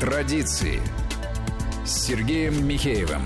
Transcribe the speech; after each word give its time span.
Традиции 0.00 0.80
с 1.84 2.06
Сергеем 2.06 2.64
Михеевым. 2.68 3.22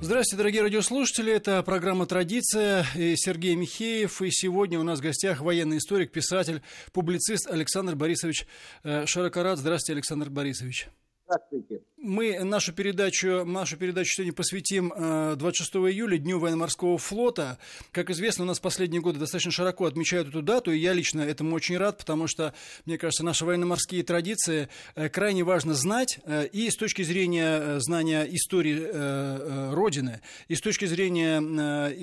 Здравствуйте, 0.00 0.36
дорогие 0.36 0.62
радиослушатели. 0.62 1.32
Это 1.32 1.62
программа 1.62 2.06
«Традиция». 2.06 2.84
И 2.96 3.14
Сергей 3.14 3.54
Михеев. 3.54 4.20
И 4.20 4.32
сегодня 4.32 4.80
у 4.80 4.82
нас 4.82 4.98
в 4.98 5.02
гостях 5.02 5.42
военный 5.42 5.76
историк, 5.76 6.10
писатель, 6.10 6.60
публицист 6.92 7.48
Александр 7.48 7.94
Борисович 7.94 8.48
э, 8.82 9.06
Шаракарат. 9.06 9.58
Здравствуйте, 9.58 9.98
Александр 9.98 10.28
Борисович. 10.28 10.88
Здравствуйте 11.24 11.82
мы 12.06 12.44
нашу 12.44 12.72
передачу, 12.72 13.44
нашу 13.44 13.76
передачу 13.76 14.14
сегодня 14.14 14.32
посвятим 14.32 14.92
26 15.36 15.74
э, 15.74 15.78
июля, 15.90 16.18
Дню 16.18 16.38
военно-морского 16.38 16.98
флота. 16.98 17.58
Как 17.90 18.10
известно, 18.10 18.44
у 18.44 18.46
нас 18.46 18.60
последние 18.60 19.02
годы 19.02 19.18
достаточно 19.18 19.50
широко 19.50 19.84
отмечают 19.86 20.28
эту 20.28 20.40
дату, 20.40 20.70
и 20.70 20.78
я 20.78 20.92
лично 20.92 21.20
этому 21.20 21.56
очень 21.56 21.76
рад, 21.76 21.98
потому 21.98 22.28
что, 22.28 22.54
мне 22.86 22.96
кажется, 22.96 23.24
наши 23.24 23.44
военно-морские 23.44 24.04
традиции 24.04 24.68
э, 24.94 25.08
крайне 25.08 25.42
важно 25.42 25.74
знать 25.74 26.20
э, 26.24 26.46
и 26.46 26.70
с 26.70 26.76
точки 26.76 27.02
зрения 27.02 27.80
знания 27.80 28.26
истории 28.30 29.74
Родины, 29.74 30.20
и 30.48 30.54
с 30.54 30.60
точки 30.60 30.84
зрения 30.84 31.38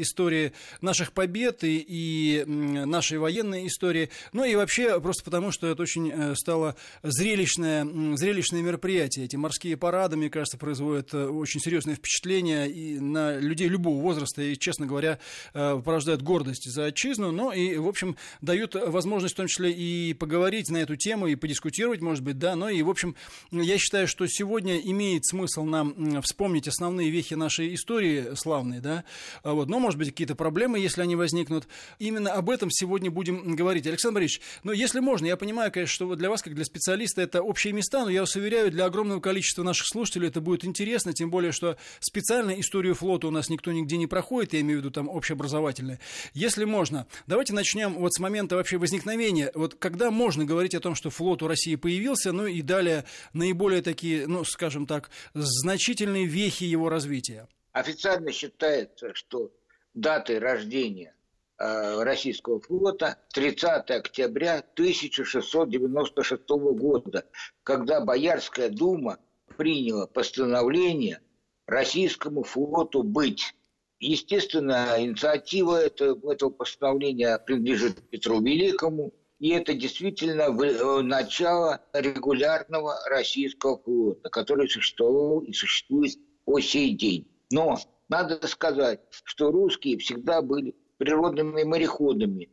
истории 0.02 0.52
наших 0.82 1.14
побед 1.14 1.64
и, 1.64 1.84
и 1.88 2.44
нашей 2.46 3.18
военной 3.18 3.68
истории, 3.68 4.10
ну 4.34 4.44
и 4.44 4.56
вообще 4.56 5.00
просто 5.00 5.24
потому, 5.24 5.52
что 5.52 5.68
это 5.68 5.82
очень 5.82 6.36
стало 6.36 6.76
зрелищное, 7.04 7.86
зрелищное 8.16 8.62
мероприятие, 8.62 9.26
эти 9.26 9.36
морские 9.36 9.78
парады 9.78 9.93
парады, 9.94 10.16
мне 10.16 10.32
кажется, 10.32 10.58
производят 10.58 11.14
э, 11.14 11.28
очень 11.28 11.60
серьезное 11.60 11.94
впечатление 11.94 12.68
и 12.68 13.00
на 13.00 13.38
людей 13.38 13.68
любого 13.68 14.02
возраста 14.02 14.42
и, 14.42 14.58
честно 14.58 14.88
говоря, 14.88 15.20
э, 15.54 15.80
порождают 15.86 16.24
гордость 16.24 16.68
за 16.68 16.86
отчизну, 16.86 17.32
но 17.32 17.54
и, 17.54 17.78
в 17.78 17.88
общем, 17.88 18.18
дают 18.42 18.74
возможность 18.74 19.36
в 19.36 19.38
том 19.38 19.46
числе 19.46 19.72
и 19.72 20.16
поговорить 20.16 20.72
на 20.72 20.78
эту 20.78 20.96
тему, 20.96 21.28
и 21.28 21.36
подискутировать, 21.36 22.02
может 22.02 22.24
быть, 22.24 22.40
да, 22.40 22.56
но 22.56 22.70
и, 22.70 22.82
в 22.82 22.90
общем, 22.90 23.16
я 23.52 23.78
считаю, 23.78 24.08
что 24.08 24.26
сегодня 24.26 24.80
имеет 24.80 25.28
смысл 25.28 25.64
нам 25.64 26.24
вспомнить 26.24 26.68
основные 26.68 27.12
вехи 27.12 27.36
нашей 27.36 27.76
истории 27.76 28.34
славной, 28.34 28.80
да, 28.80 29.04
а 29.44 29.54
вот, 29.54 29.70
но, 29.70 29.78
может 29.78 30.00
быть, 30.00 30.10
какие-то 30.10 30.34
проблемы, 30.34 30.80
если 30.80 31.04
они 31.04 31.16
возникнут. 31.16 31.68
Именно 32.00 32.34
об 32.34 32.50
этом 32.50 32.72
сегодня 32.72 33.12
будем 33.12 33.56
говорить. 33.56 33.86
Александр 33.86 34.16
Борисович, 34.16 34.42
ну, 34.64 34.72
если 34.72 35.02
можно, 35.02 35.28
я 35.28 35.38
понимаю, 35.38 35.72
конечно, 35.72 35.94
что 35.94 36.16
для 36.16 36.32
вас, 36.32 36.42
как 36.42 36.56
для 36.56 36.66
специалиста, 36.66 37.22
это 37.22 37.44
общие 37.44 37.74
места, 37.74 38.06
но 38.06 38.10
я 38.10 38.22
вас 38.22 38.36
уверяю, 38.36 38.72
для 38.72 38.86
огромного 38.86 39.20
количества 39.20 39.62
наших 39.62 39.83
наших 39.84 39.88
слушателей 39.88 40.30
это 40.30 40.42
будет 40.42 40.66
интересно, 40.66 41.14
тем 41.14 41.30
более, 41.30 41.52
что 41.52 41.78
специально 42.00 42.60
историю 42.60 42.96
флота 42.96 43.28
у 43.28 43.32
нас 43.32 43.50
никто 43.50 43.72
нигде 43.72 43.98
не 43.98 44.08
проходит, 44.08 44.54
я 44.54 44.62
имею 44.62 44.80
в 44.80 44.82
виду 44.82 44.92
там 44.92 45.10
общеобразовательные. 45.10 46.00
Если 46.34 46.66
можно, 46.66 47.06
давайте 47.28 47.54
начнем 47.54 47.94
вот 47.94 48.14
с 48.14 48.20
момента 48.20 48.56
вообще 48.56 48.78
возникновения. 48.78 49.52
Вот 49.54 49.76
когда 49.76 50.12
можно 50.12 50.46
говорить 50.46 50.76
о 50.76 50.80
том, 50.80 50.96
что 50.96 51.10
флот 51.10 51.44
у 51.44 51.48
России 51.48 51.76
появился, 51.76 52.32
ну 52.32 52.46
и 52.46 52.62
далее 52.62 53.04
наиболее 53.34 53.82
такие, 53.82 54.28
ну, 54.28 54.44
скажем 54.44 54.86
так, 54.86 55.10
значительные 55.34 56.26
вехи 56.26 56.64
его 56.64 56.90
развития? 56.90 57.48
Официально 57.74 58.32
считается, 58.32 59.14
что 59.14 59.52
датой 59.94 60.40
рождения 60.40 61.14
э, 61.60 62.04
российского 62.04 62.60
флота 62.60 63.18
30 63.34 63.90
октября 63.92 64.60
1696 64.76 66.42
года, 66.50 67.26
когда 67.64 68.02
Боярская 68.02 68.70
дума 68.70 69.18
приняло 69.56 70.06
постановление 70.06 71.22
российскому 71.66 72.44
флоту 72.44 73.04
быть. 73.04 73.56
Естественно, 74.00 74.96
инициатива 74.98 75.82
этого, 75.82 76.34
этого 76.34 76.50
постановления 76.50 77.38
принадлежит 77.40 78.02
Петру 78.10 78.42
Великому, 78.42 79.14
и 79.40 79.50
это 79.50 79.74
действительно 79.74 80.44
э, 80.44 81.02
начало 81.02 81.82
регулярного 81.94 82.98
российского 83.08 83.78
флота, 83.82 84.30
который 84.30 84.70
существовал 84.70 85.40
и 85.40 85.54
существует 85.54 86.18
по 86.46 86.60
сей 86.60 86.96
день. 86.96 87.28
Но 87.52 87.78
надо 88.10 88.46
сказать, 88.48 89.02
что 89.10 89.52
русские 89.52 89.98
всегда 89.98 90.42
были 90.42 90.76
природными 90.98 91.64
мореходами. 91.64 92.50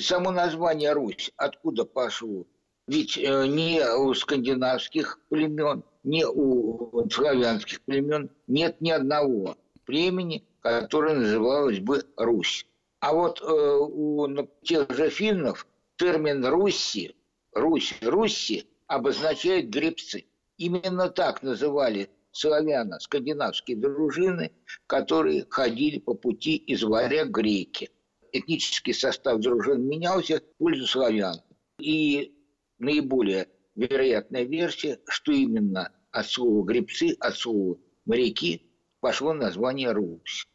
Само 0.00 0.32
название 0.32 0.92
Русь 0.92 1.30
откуда 1.36 1.84
пошло? 1.84 2.46
Ведь 2.88 3.18
э, 3.18 3.46
не 3.46 3.86
у 3.86 4.14
скандинавских 4.14 5.20
племен, 5.28 5.84
ни 6.04 6.24
у 6.24 7.06
славянских 7.10 7.82
племен 7.82 8.30
нет 8.46 8.80
ни 8.80 8.90
одного 8.90 9.58
племени, 9.84 10.42
которое 10.60 11.14
называлось 11.14 11.80
бы 11.80 12.02
Русь. 12.16 12.66
А 13.00 13.12
вот 13.12 13.42
э, 13.42 13.44
у 13.44 14.26
тех 14.62 14.90
же 14.96 15.10
финнов 15.10 15.66
термин 15.96 16.46
«Руси», 16.46 17.14
«Русь», 17.52 17.94
«Руси» 18.00 18.66
обозначает 18.86 19.68
гребцы. 19.68 20.24
Именно 20.56 21.10
так 21.10 21.42
называли 21.42 22.08
славяно-скандинавские 22.32 23.76
дружины, 23.76 24.50
которые 24.86 25.44
ходили 25.50 25.98
по 25.98 26.14
пути 26.14 26.56
из 26.56 26.82
варя 26.82 27.26
греки. 27.26 27.90
Этнический 28.32 28.94
состав 28.94 29.40
дружин 29.40 29.86
менялся 29.86 30.38
в 30.38 30.56
пользу 30.56 30.86
славян. 30.86 31.42
И 31.78 32.34
наиболее 32.78 33.48
вероятная 33.74 34.44
версия, 34.44 35.00
что 35.06 35.32
именно 35.32 35.92
от 36.10 36.26
слова 36.26 36.64
«гребцы», 36.64 37.16
от 37.20 37.36
слова 37.36 37.78
«моряки» 38.04 38.62
пошло 39.00 39.32
название 39.32 39.92
«Русь». 39.92 40.46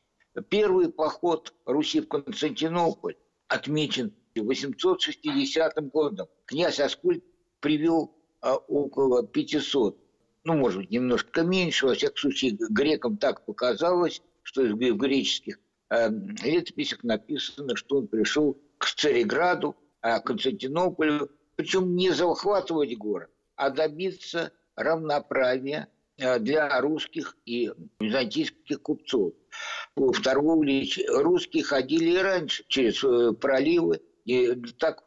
Первый 0.49 0.91
поход 0.91 1.53
Руси 1.65 2.01
в 2.01 2.07
Константинополь 2.07 3.15
отмечен 3.47 4.13
860 4.35 5.89
годом. 5.91 6.27
Князь 6.45 6.79
Аскольд 6.79 7.23
привел 7.59 8.15
а, 8.41 8.55
около 8.55 9.25
500, 9.25 9.97
ну, 10.43 10.53
может 10.55 10.81
быть, 10.81 10.91
немножко 10.91 11.43
меньше, 11.43 11.85
во 11.85 11.93
всяком 11.93 12.17
случае, 12.17 12.57
грекам 12.69 13.17
так 13.17 13.45
показалось, 13.45 14.21
что 14.41 14.63
в 14.63 14.75
греческих 14.75 15.59
э, 15.89 16.09
летописях 16.43 17.03
написано, 17.03 17.75
что 17.75 17.99
он 17.99 18.07
пришел 18.07 18.59
к 18.77 18.85
Цареграду, 18.87 19.75
а 20.01 20.19
Константинополю, 20.19 21.31
причем 21.55 21.95
не 21.95 22.11
захватывать 22.11 22.95
город, 22.97 23.29
а 23.55 23.69
добиться 23.69 24.51
равноправия 24.75 25.87
э, 26.17 26.39
для 26.39 26.81
русских 26.81 27.37
и 27.45 27.71
византийских 27.99 28.81
купцов. 28.81 29.33
В 29.95 30.21
торговле 30.21 30.87
русские 31.09 31.63
ходили 31.63 32.11
и 32.11 32.17
раньше 32.17 32.63
через 32.67 33.03
э, 33.03 33.33
проливы, 33.33 34.01
и 34.25 34.55
так 34.79 35.03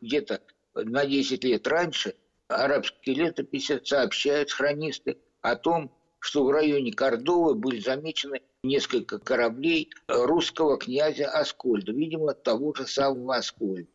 где-то 0.00 0.40
на 0.74 1.06
10 1.06 1.44
лет 1.44 1.66
раньше 1.66 2.14
арабские 2.48 3.16
летописи 3.16 3.80
сообщают 3.84 4.50
хронисты 4.50 5.18
о 5.40 5.56
том, 5.56 5.90
что 6.18 6.44
в 6.44 6.50
районе 6.50 6.92
Кордовы 6.92 7.54
были 7.54 7.80
замечены 7.80 8.42
несколько 8.62 9.18
кораблей 9.18 9.90
русского 10.06 10.78
князя 10.78 11.28
Аскольда, 11.30 11.92
видимо, 11.92 12.32
того 12.32 12.74
же 12.74 12.86
самого 12.86 13.36
Аскольда. 13.36 13.88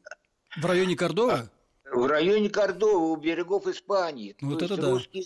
В 0.57 0.65
районе 0.65 0.95
Кордовы? 0.95 1.49
В 1.91 2.05
районе 2.05 2.49
Кордовы, 2.49 3.11
у 3.11 3.15
берегов 3.15 3.67
Испании. 3.67 4.35
Ну, 4.41 4.51
вот 4.51 4.63
это 4.63 4.77
да. 4.77 4.91
Русские 4.91 5.25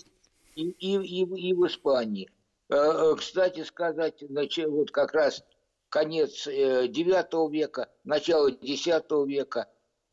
и, 0.54 0.70
и, 0.70 0.96
и, 0.96 1.48
и 1.50 1.54
в 1.54 1.66
Испании. 1.66 2.30
Э, 2.68 2.74
э, 2.74 3.14
кстати 3.16 3.64
сказать, 3.64 4.22
вот 4.66 4.90
как 4.90 5.12
раз 5.12 5.44
конец 5.88 6.46
IX 6.46 6.88
э, 6.88 7.50
века, 7.50 7.88
начало 8.04 8.48
X 8.48 8.86
века, 9.26 9.68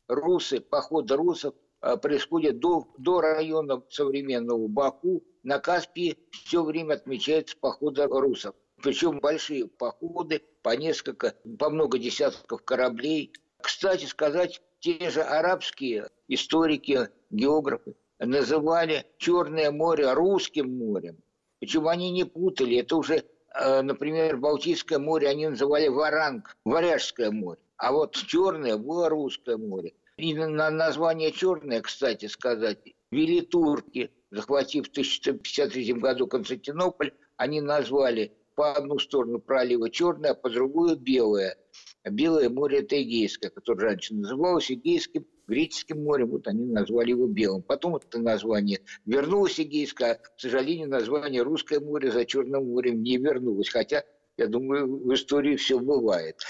русы, 0.08 0.60
походы 0.60 1.16
русов 1.16 1.54
происходят 2.02 2.58
до, 2.58 2.86
до 2.98 3.22
района 3.22 3.82
современного 3.88 4.68
Баку. 4.68 5.22
На 5.42 5.58
Каспии 5.58 6.18
все 6.30 6.62
время 6.62 6.94
отмечается 6.94 7.56
походы 7.56 8.04
русов. 8.04 8.54
Причем 8.82 9.20
большие 9.20 9.66
походы, 9.66 10.42
по 10.62 10.76
несколько, 10.76 11.34
по 11.58 11.70
много 11.70 11.98
десятков 11.98 12.62
кораблей. 12.62 13.32
Кстати 13.62 14.04
сказать, 14.04 14.60
те 14.80 15.10
же 15.10 15.22
арабские 15.22 16.08
историки, 16.28 17.08
географы 17.30 17.94
называли 18.18 19.06
Черное 19.18 19.70
море 19.70 20.12
русским 20.12 20.76
морем. 20.76 21.18
Почему 21.60 21.88
они 21.88 22.10
не 22.10 22.24
путали? 22.24 22.78
Это 22.78 22.96
уже, 22.96 23.24
э, 23.54 23.82
например, 23.82 24.38
Балтийское 24.38 24.98
море 24.98 25.28
они 25.28 25.48
называли 25.48 25.88
Варанг, 25.88 26.56
Варяжское 26.64 27.30
море. 27.30 27.60
А 27.76 27.92
вот 27.92 28.14
Черное 28.14 28.76
было 28.76 29.08
Русское 29.08 29.56
море. 29.56 29.94
И 30.16 30.34
на 30.34 30.70
название 30.70 31.32
Черное, 31.32 31.80
кстати 31.80 32.26
сказать, 32.26 32.78
вели 33.10 33.40
турки, 33.40 34.10
захватив 34.30 34.86
в 34.88 34.90
1153 34.90 35.94
году 35.94 36.26
Константинополь, 36.26 37.12
они 37.36 37.60
назвали 37.60 38.32
по 38.54 38.72
одну 38.72 38.98
сторону 38.98 39.38
пролива 39.38 39.88
Черное, 39.90 40.32
а 40.32 40.34
по 40.34 40.50
другую 40.50 40.96
Белое. 40.96 41.56
Белое 42.04 42.48
море– 42.48 42.78
это 42.80 43.00
Эгейское, 43.00 43.50
которое 43.50 43.90
раньше 43.90 44.14
называлось 44.14 44.70
Эгейским, 44.70 45.26
Греческим 45.46 46.04
морем, 46.04 46.28
вот 46.30 46.46
они 46.46 46.64
назвали 46.64 47.10
его 47.10 47.26
Белым. 47.26 47.62
Потом 47.62 47.96
это 47.96 48.18
название 48.18 48.80
вернулось 49.04 49.58
Эгейское, 49.60 50.12
а, 50.12 50.14
к 50.14 50.32
сожалению, 50.38 50.88
название 50.88 51.42
Русское 51.42 51.80
море 51.80 52.10
за 52.12 52.24
Черным 52.24 52.72
морем 52.72 53.02
не 53.02 53.16
вернулось, 53.16 53.68
хотя 53.68 54.04
Я 54.36 54.46
думаю, 54.46 54.86
в 54.86 55.12
истории 55.12 55.56
все 55.56 55.78
бывает. 55.78 56.40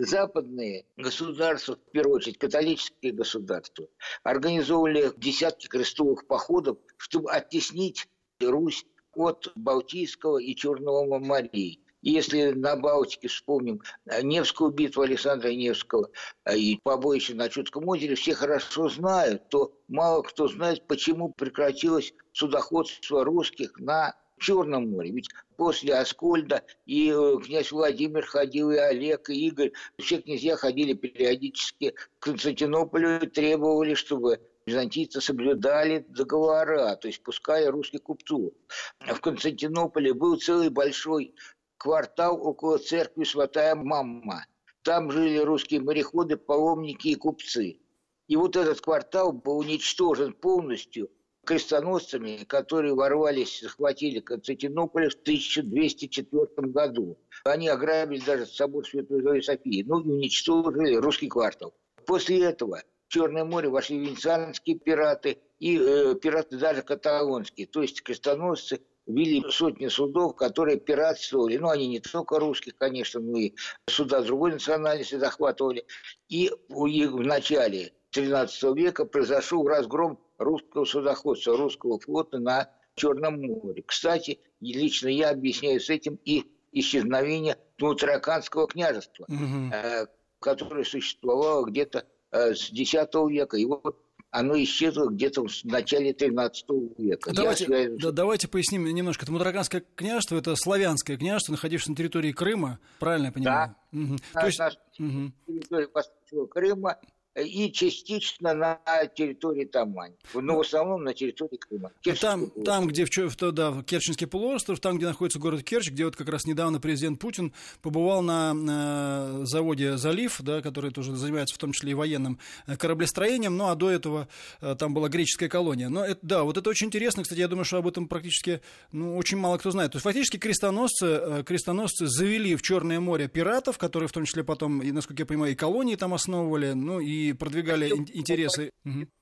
Западные 0.00 0.84
государства, 0.98 1.76
в 1.76 1.90
первую 1.90 2.16
очередь 2.16 2.36
католические 2.36 3.12
государства, 3.12 3.86
организовывали 4.24 5.10
десятки 5.16 5.66
крестовых 5.66 6.26
походов, 6.26 6.76
чтобы 6.98 7.30
оттеснить 7.30 8.08
Русь 8.40 8.84
от 9.14 9.50
Балтийского 9.54 10.36
и 10.36 10.54
Черного 10.54 11.18
морей. 11.18 11.82
Если 12.02 12.52
на 12.52 12.76
Балтике 12.76 13.28
вспомним 13.28 13.82
э, 14.06 14.22
Невскую 14.22 14.70
битву 14.70 15.02
Александра 15.02 15.48
Невского 15.48 16.10
э, 16.44 16.56
и 16.56 16.80
побоище 16.82 17.34
на 17.34 17.48
Чудском 17.48 17.86
озере, 17.88 18.14
все 18.14 18.34
хорошо 18.34 18.88
знают, 18.88 19.48
то 19.50 19.72
мало 19.88 20.22
кто 20.22 20.48
знает, 20.48 20.86
почему 20.86 21.30
прекратилось 21.30 22.14
судоходство 22.32 23.24
русских 23.24 23.78
на 23.78 24.14
Черном 24.38 24.90
море. 24.90 25.10
Ведь 25.10 25.28
после 25.56 25.94
Аскольда 25.94 26.62
и 26.86 27.12
э, 27.14 27.36
князь 27.44 27.70
Владимир 27.70 28.24
ходил, 28.24 28.70
и 28.70 28.76
Олег, 28.76 29.28
и 29.28 29.46
Игорь. 29.48 29.72
Все 29.98 30.22
князья 30.22 30.56
ходили 30.56 30.94
периодически 30.94 31.90
к 31.90 32.24
Константинополю 32.24 33.20
и 33.20 33.26
требовали, 33.26 33.92
чтобы 33.92 34.40
византийцы 34.64 35.20
соблюдали 35.20 36.06
договора, 36.08 36.96
то 36.96 37.08
есть 37.08 37.22
пуская 37.22 37.70
русских 37.70 38.02
купцов. 38.02 38.52
В 39.00 39.20
Константинополе 39.20 40.14
был 40.14 40.38
целый 40.38 40.70
большой 40.70 41.34
квартал 41.80 42.46
около 42.46 42.76
церкви 42.76 43.24
Святая 43.24 43.74
Мамма. 43.74 44.44
Там 44.82 45.10
жили 45.10 45.38
русские 45.38 45.80
мореходы, 45.80 46.36
паломники 46.36 47.08
и 47.08 47.14
купцы. 47.14 47.80
И 48.28 48.36
вот 48.36 48.54
этот 48.56 48.82
квартал 48.82 49.32
был 49.32 49.58
уничтожен 49.58 50.34
полностью 50.34 51.10
крестоносцами, 51.46 52.44
которые 52.44 52.94
ворвались, 52.94 53.62
захватили 53.62 54.20
Константинополь 54.20 55.08
в 55.08 55.14
1204 55.14 56.68
году. 56.68 57.18
Они 57.44 57.68
ограбили 57.68 58.20
даже 58.20 58.44
собор 58.44 58.86
Святой 58.86 59.22
Зои 59.22 59.40
Софии, 59.40 59.82
ну 59.82 60.00
и 60.00 60.08
уничтожили 60.08 60.96
русский 60.96 61.28
квартал. 61.28 61.72
После 62.04 62.44
этого 62.44 62.82
в 63.08 63.12
Черное 63.12 63.44
море 63.44 63.70
вошли 63.70 63.98
венецианские 63.98 64.78
пираты 64.78 65.38
и 65.58 65.78
э, 65.78 66.14
пираты 66.14 66.58
даже 66.58 66.82
каталонские, 66.82 67.66
то 67.66 67.80
есть 67.80 68.02
крестоносцы 68.02 68.80
вели 69.12 69.44
сотни 69.50 69.88
судов, 69.88 70.36
которые 70.36 70.78
пиратствовали. 70.78 71.56
Ну, 71.56 71.68
они 71.68 71.88
не 71.88 72.00
только 72.00 72.38
русских, 72.38 72.76
конечно, 72.76 73.20
но 73.20 73.38
и 73.38 73.54
суда 73.88 74.22
другой 74.22 74.52
национальности 74.52 75.16
захватывали. 75.16 75.84
И 76.28 76.50
в 76.68 77.20
начале 77.20 77.92
13 78.10 78.76
века 78.76 79.04
произошел 79.04 79.66
разгром 79.66 80.18
русского 80.38 80.84
судоходства, 80.84 81.56
русского 81.56 81.98
флота 81.98 82.38
на 82.38 82.70
Черном 82.96 83.40
море. 83.40 83.82
Кстати, 83.86 84.40
лично 84.60 85.08
я 85.08 85.30
объясняю 85.30 85.80
с 85.80 85.90
этим 85.90 86.18
и 86.24 86.44
исчезновение 86.72 87.56
Тмутараканского 87.76 88.66
княжества, 88.66 89.26
угу. 89.28 90.08
которое 90.38 90.84
существовало 90.84 91.64
где-то 91.64 92.06
э, 92.30 92.54
с 92.54 92.70
X 92.70 92.92
века. 93.28 93.56
И 93.56 93.64
вот 93.64 93.96
оно 94.30 94.62
исчезло 94.62 95.08
где-то 95.08 95.46
в 95.46 95.64
начале 95.64 96.12
13 96.12 96.64
века. 96.98 97.32
Давайте, 97.34 97.66
Я... 97.68 97.90
да, 97.98 98.12
давайте 98.12 98.48
поясним 98.48 98.84
немножко. 98.84 99.26
Тамутараканское 99.26 99.84
княжество– 99.96 100.36
это 100.38 100.54
славянское 100.56 101.16
княжество, 101.16 101.52
находившееся 101.52 101.90
на 101.90 101.96
территории 101.96 102.32
Крыма, 102.32 102.78
правильно 102.98 103.26
я 103.26 103.32
понимаю? 103.32 103.74
Да, 103.92 103.98
угу. 103.98 104.16
на, 104.34 104.40
То 104.40 104.46
есть... 104.46 104.58
на 104.58 104.70
угу. 104.98 105.32
территории 105.46 105.88
Восточного 105.92 106.46
Крыма 106.46 106.98
и 107.36 107.70
частично 107.70 108.54
на 108.54 108.78
территории 109.14 109.64
Тамань, 109.64 110.14
но 110.34 110.56
в 110.56 110.60
основном 110.60 111.04
на 111.04 111.14
территории 111.14 111.56
Крыма. 111.56 111.92
там, 112.20 112.50
там, 112.64 112.88
где 112.88 113.04
в, 113.04 113.10
в, 113.10 113.52
да, 113.52 113.82
Керченский 113.86 114.26
полуостров, 114.26 114.80
там, 114.80 114.96
где 114.96 115.06
находится 115.06 115.38
город 115.38 115.62
Керчь, 115.62 115.90
где 115.90 116.04
вот 116.04 116.16
как 116.16 116.28
раз 116.28 116.44
недавно 116.44 116.80
президент 116.80 117.20
Путин 117.20 117.52
побывал 117.82 118.22
на, 118.22 118.52
на 118.52 119.46
заводе 119.46 119.96
«Залив», 119.96 120.40
да, 120.40 120.60
который 120.60 120.90
тоже 120.90 121.14
занимается 121.14 121.54
в 121.54 121.58
том 121.58 121.72
числе 121.72 121.92
и 121.92 121.94
военным 121.94 122.38
э, 122.66 122.76
кораблестроением, 122.76 123.56
ну 123.56 123.68
а 123.68 123.76
до 123.76 123.90
этого 123.90 124.28
э, 124.60 124.74
там 124.76 124.92
была 124.92 125.08
греческая 125.08 125.48
колония. 125.48 125.88
Но 125.88 126.04
это, 126.04 126.18
да, 126.22 126.42
вот 126.42 126.56
это 126.56 126.68
очень 126.68 126.88
интересно, 126.88 127.22
кстати, 127.22 127.38
я 127.38 127.48
думаю, 127.48 127.64
что 127.64 127.78
об 127.78 127.86
этом 127.86 128.08
практически 128.08 128.60
ну, 128.90 129.16
очень 129.16 129.38
мало 129.38 129.58
кто 129.58 129.70
знает. 129.70 129.92
То 129.92 129.96
есть 129.96 130.04
фактически 130.04 130.36
крестоносцы, 130.36 131.06
э, 131.06 131.42
крестоносцы 131.46 132.06
завели 132.06 132.56
в 132.56 132.62
Черное 132.62 132.98
море 132.98 133.28
пиратов, 133.28 133.78
которые 133.78 134.08
в 134.08 134.12
том 134.12 134.24
числе 134.24 134.42
потом, 134.42 134.78
насколько 134.78 135.22
я 135.22 135.26
понимаю, 135.26 135.52
и 135.52 135.54
колонии 135.54 135.94
там 135.94 136.12
основывали, 136.12 136.72
ну 136.72 136.98
и 136.98 137.19
продвигали 137.38 137.88
интересы. 137.88 138.70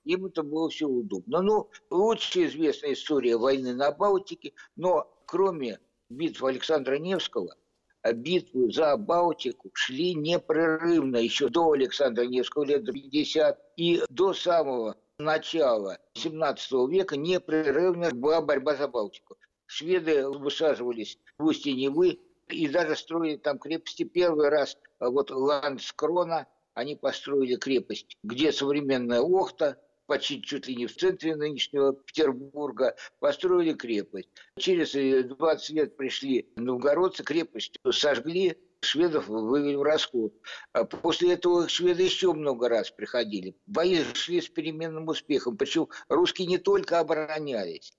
Им 0.04 0.26
это 0.26 0.42
было 0.42 0.68
все 0.68 0.86
удобно. 0.86 1.42
Ну, 1.42 1.70
лучше 1.90 2.46
известная 2.46 2.92
история 2.92 3.36
войны 3.36 3.74
на 3.74 3.92
Балтике, 3.92 4.52
но 4.76 5.06
кроме 5.26 5.78
битвы 6.08 6.50
Александра 6.50 6.98
Невского, 6.98 7.54
а 8.02 8.12
битвы 8.12 8.72
за 8.72 8.96
Балтику 8.96 9.70
шли 9.74 10.14
непрерывно 10.14 11.16
еще 11.16 11.48
до 11.48 11.72
Александра 11.72 12.24
Невского 12.24 12.64
лет 12.64 12.84
50 12.84 13.58
и 13.76 14.02
до 14.08 14.32
самого 14.32 14.96
начала 15.18 15.98
17 16.14 16.72
века 16.88 17.16
непрерывно 17.16 18.10
была 18.12 18.40
борьба 18.40 18.76
за 18.76 18.88
Балтику. 18.88 19.36
Шведы 19.66 20.26
высаживались 20.28 21.18
в 21.38 21.44
устье 21.44 21.74
Невы 21.74 22.18
и 22.48 22.68
даже 22.68 22.96
строили 22.96 23.36
там 23.36 23.58
крепости. 23.58 24.04
Первый 24.04 24.48
раз 24.48 24.78
вот 25.00 25.30
Ландскрона– 25.30 26.46
они 26.78 26.94
построили 26.94 27.56
крепость, 27.56 28.16
где 28.22 28.52
современная 28.52 29.20
Охта, 29.20 29.82
почти 30.06 30.40
чуть 30.40 30.68
ли 30.68 30.76
не 30.76 30.86
в 30.86 30.96
центре 30.96 31.34
нынешнего 31.34 31.92
Петербурга, 31.92 32.94
построили 33.18 33.72
крепость. 33.72 34.28
Через 34.56 34.92
20 34.92 35.70
лет 35.70 35.96
пришли 35.96 36.48
новгородцы, 36.54 37.24
крепость 37.24 37.80
сожгли, 37.90 38.56
шведов 38.80 39.26
вывели 39.26 39.74
в 39.74 39.82
расход. 39.82 40.32
А 40.72 40.84
после 40.84 41.32
этого 41.32 41.68
шведы 41.68 42.04
еще 42.04 42.32
много 42.32 42.68
раз 42.68 42.92
приходили. 42.92 43.56
Бои 43.66 44.04
шли 44.14 44.40
с 44.40 44.48
переменным 44.48 45.08
успехом. 45.08 45.56
Причем 45.56 45.88
русские 46.08 46.46
не 46.46 46.58
только 46.58 47.00
оборонялись. 47.00 47.92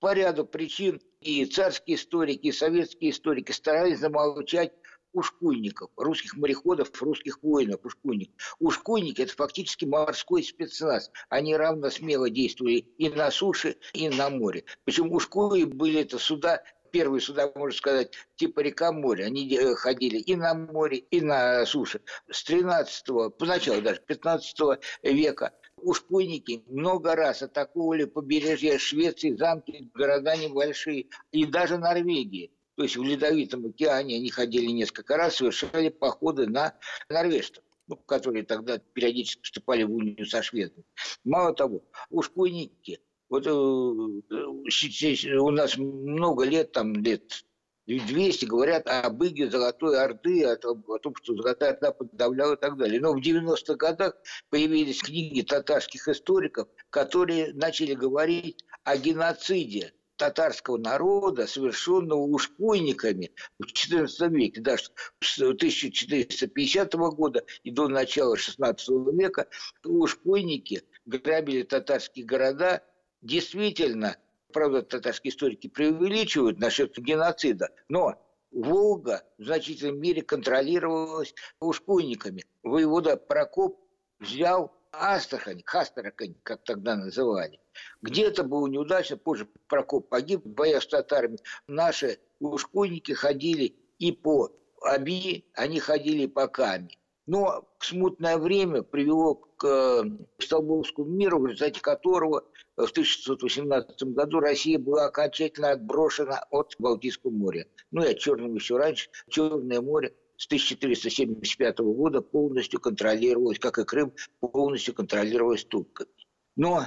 По 0.00 0.14
ряду 0.14 0.46
причин 0.46 1.02
и 1.20 1.44
царские 1.44 1.96
историки, 1.96 2.46
и 2.46 2.52
советские 2.52 3.10
историки 3.10 3.52
старались 3.52 3.98
замолчать 3.98 4.72
ушкуйников, 5.16 5.90
русских 5.96 6.36
мореходов, 6.36 6.90
русских 7.00 7.42
воинов, 7.42 7.80
ушкуйников. 7.84 8.56
Ушкуйники– 8.58 9.22
это 9.22 9.32
фактически 9.34 9.86
морской 9.86 10.42
спецназ. 10.42 11.10
Они 11.30 11.56
равно 11.56 11.90
смело 11.90 12.28
действовали 12.28 12.76
и 12.98 13.08
на 13.08 13.30
суше, 13.30 13.76
и 13.94 14.08
на 14.10 14.28
море. 14.28 14.64
Причем 14.84 15.10
ушкуи 15.10 15.64
были 15.64 16.00
это 16.00 16.18
суда 16.18 16.62
первые 16.92 17.20
суда, 17.20 17.50
можно 17.54 17.76
сказать, 17.76 18.12
типа 18.36 18.60
река 18.60 18.92
море. 18.92 19.26
Они 19.26 19.54
э, 19.54 19.74
ходили 19.74 20.18
и 20.18 20.34
на 20.36 20.54
море, 20.54 20.98
и 20.98 21.20
на 21.20 21.66
суше. 21.66 22.00
С 22.30 22.48
13-го, 22.48 23.30
поначалу 23.30 23.82
даже 23.82 24.00
15 24.06 24.80
века 25.02 25.52
ушкуйники 25.76 26.64
много 26.68 27.14
раз 27.14 27.42
атаковали 27.42 28.04
побережье 28.04 28.78
Швеции, 28.78 29.36
замки, 29.36 29.90
города 29.94 30.36
небольшие, 30.36 31.06
и 31.32 31.44
даже 31.44 31.76
Норвегии. 31.76 32.50
То 32.76 32.82
есть 32.82 32.96
в 32.96 33.02
Ледовитом 33.02 33.66
океане 33.66 34.16
они 34.16 34.30
ходили 34.30 34.66
несколько 34.66 35.16
раз, 35.16 35.36
совершали 35.36 35.88
походы 35.88 36.46
на 36.46 36.74
норвежцев 37.08 37.62
ну, 37.88 37.96
которые 37.96 38.44
тогда 38.44 38.78
периодически 38.78 39.42
вступали 39.42 39.84
в 39.84 39.92
унию 39.92 40.26
со 40.26 40.42
шведами. 40.42 40.84
Мало 41.24 41.54
того, 41.54 41.84
ушкуйники, 42.10 43.00
вот 43.28 43.46
э, 43.46 43.50
у 43.50 45.50
нас 45.50 45.76
много 45.76 46.44
лет, 46.44 46.72
там 46.72 46.94
лет 46.94 47.44
200 47.86 48.46
говорят 48.46 48.88
об 48.88 49.22
иге 49.22 49.48
Золотой 49.48 50.00
Орды, 50.00 50.44
о 50.44 50.56
том, 50.56 50.84
о 50.88 50.98
том, 50.98 51.14
что 51.22 51.36
Золотая 51.36 51.74
Орда 51.74 51.92
подавляла 51.92 52.54
и 52.54 52.60
так 52.60 52.76
далее. 52.76 53.00
Но 53.00 53.12
в 53.12 53.18
90-х 53.18 53.74
годах 53.74 54.14
появились 54.50 55.02
книги 55.02 55.42
татарских 55.42 56.08
историков, 56.08 56.68
которые 56.90 57.54
начали 57.54 57.94
говорить 57.94 58.64
о 58.82 58.96
геноциде 58.96 59.92
татарского 60.16 60.78
народа, 60.78 61.46
совершенного 61.46 62.20
ушкуйниками 62.20 63.32
в 63.58 63.64
XIV 63.64 64.28
веке, 64.30 64.60
даже 64.60 64.84
с 65.20 65.38
1450 65.38 66.94
года 66.94 67.44
и 67.62 67.70
до 67.70 67.88
начала 67.88 68.36
XVI 68.36 68.76
века, 69.12 69.48
ушкуйники 69.84 70.82
грабили 71.04 71.62
татарские 71.62 72.24
города. 72.24 72.82
Действительно, 73.22 74.16
правда, 74.52 74.82
татарские 74.82 75.32
историки 75.32 75.68
преувеличивают 75.68 76.58
насчет 76.58 76.96
геноцида, 76.98 77.70
но 77.88 78.22
Волга 78.50 79.22
в 79.38 79.44
значительной 79.44 79.98
мере 79.98 80.22
контролировалась 80.22 81.34
ушкуйниками. 81.60 82.44
Воевода 82.62 83.16
Прокоп 83.16 83.78
взял 84.18 84.72
Астрахань, 84.92 85.62
Хастрахань, 85.64 86.36
как 86.42 86.64
тогда 86.64 86.96
называли. 86.96 87.60
Где-то 88.02 88.44
было 88.44 88.66
неудачно, 88.66 89.16
позже 89.16 89.48
Прокоп 89.68 90.08
погиб 90.08 90.44
в 90.44 90.48
боях 90.48 90.82
с 90.82 90.86
татарами. 90.86 91.38
Наши 91.66 92.18
ушкуйники 92.40 93.12
ходили 93.12 93.74
и 93.98 94.12
по 94.12 94.52
Аби, 94.82 95.44
они 95.54 95.80
ходили 95.80 96.26
по 96.26 96.48
Каме. 96.48 96.90
Но 97.26 97.68
смутное 97.80 98.38
время 98.38 98.82
привело 98.82 99.34
к 99.34 99.64
э, 99.66 100.02
Столбовскому 100.38 101.10
миру, 101.10 101.40
в 101.40 101.46
результате 101.46 101.80
которого 101.80 102.44
в 102.76 102.90
1618 102.90 104.02
году 104.14 104.38
Россия 104.38 104.78
была 104.78 105.06
окончательно 105.06 105.72
отброшена 105.72 106.44
от 106.50 106.74
Балтийского 106.78 107.32
моря. 107.32 107.66
Ну 107.90 108.04
и 108.04 108.12
от 108.12 108.18
Черного 108.18 108.54
еще 108.54 108.76
раньше. 108.76 109.10
Черное 109.28 109.80
море 109.80 110.14
с 110.36 110.46
1475 110.46 111.78
года 111.78 112.20
полностью 112.20 112.80
контролировалось, 112.80 113.58
как 113.58 113.78
и 113.78 113.84
Крым, 113.84 114.12
полностью 114.40 114.94
контролировалось 114.94 115.64
турками. 115.64 116.10
Но 116.54 116.84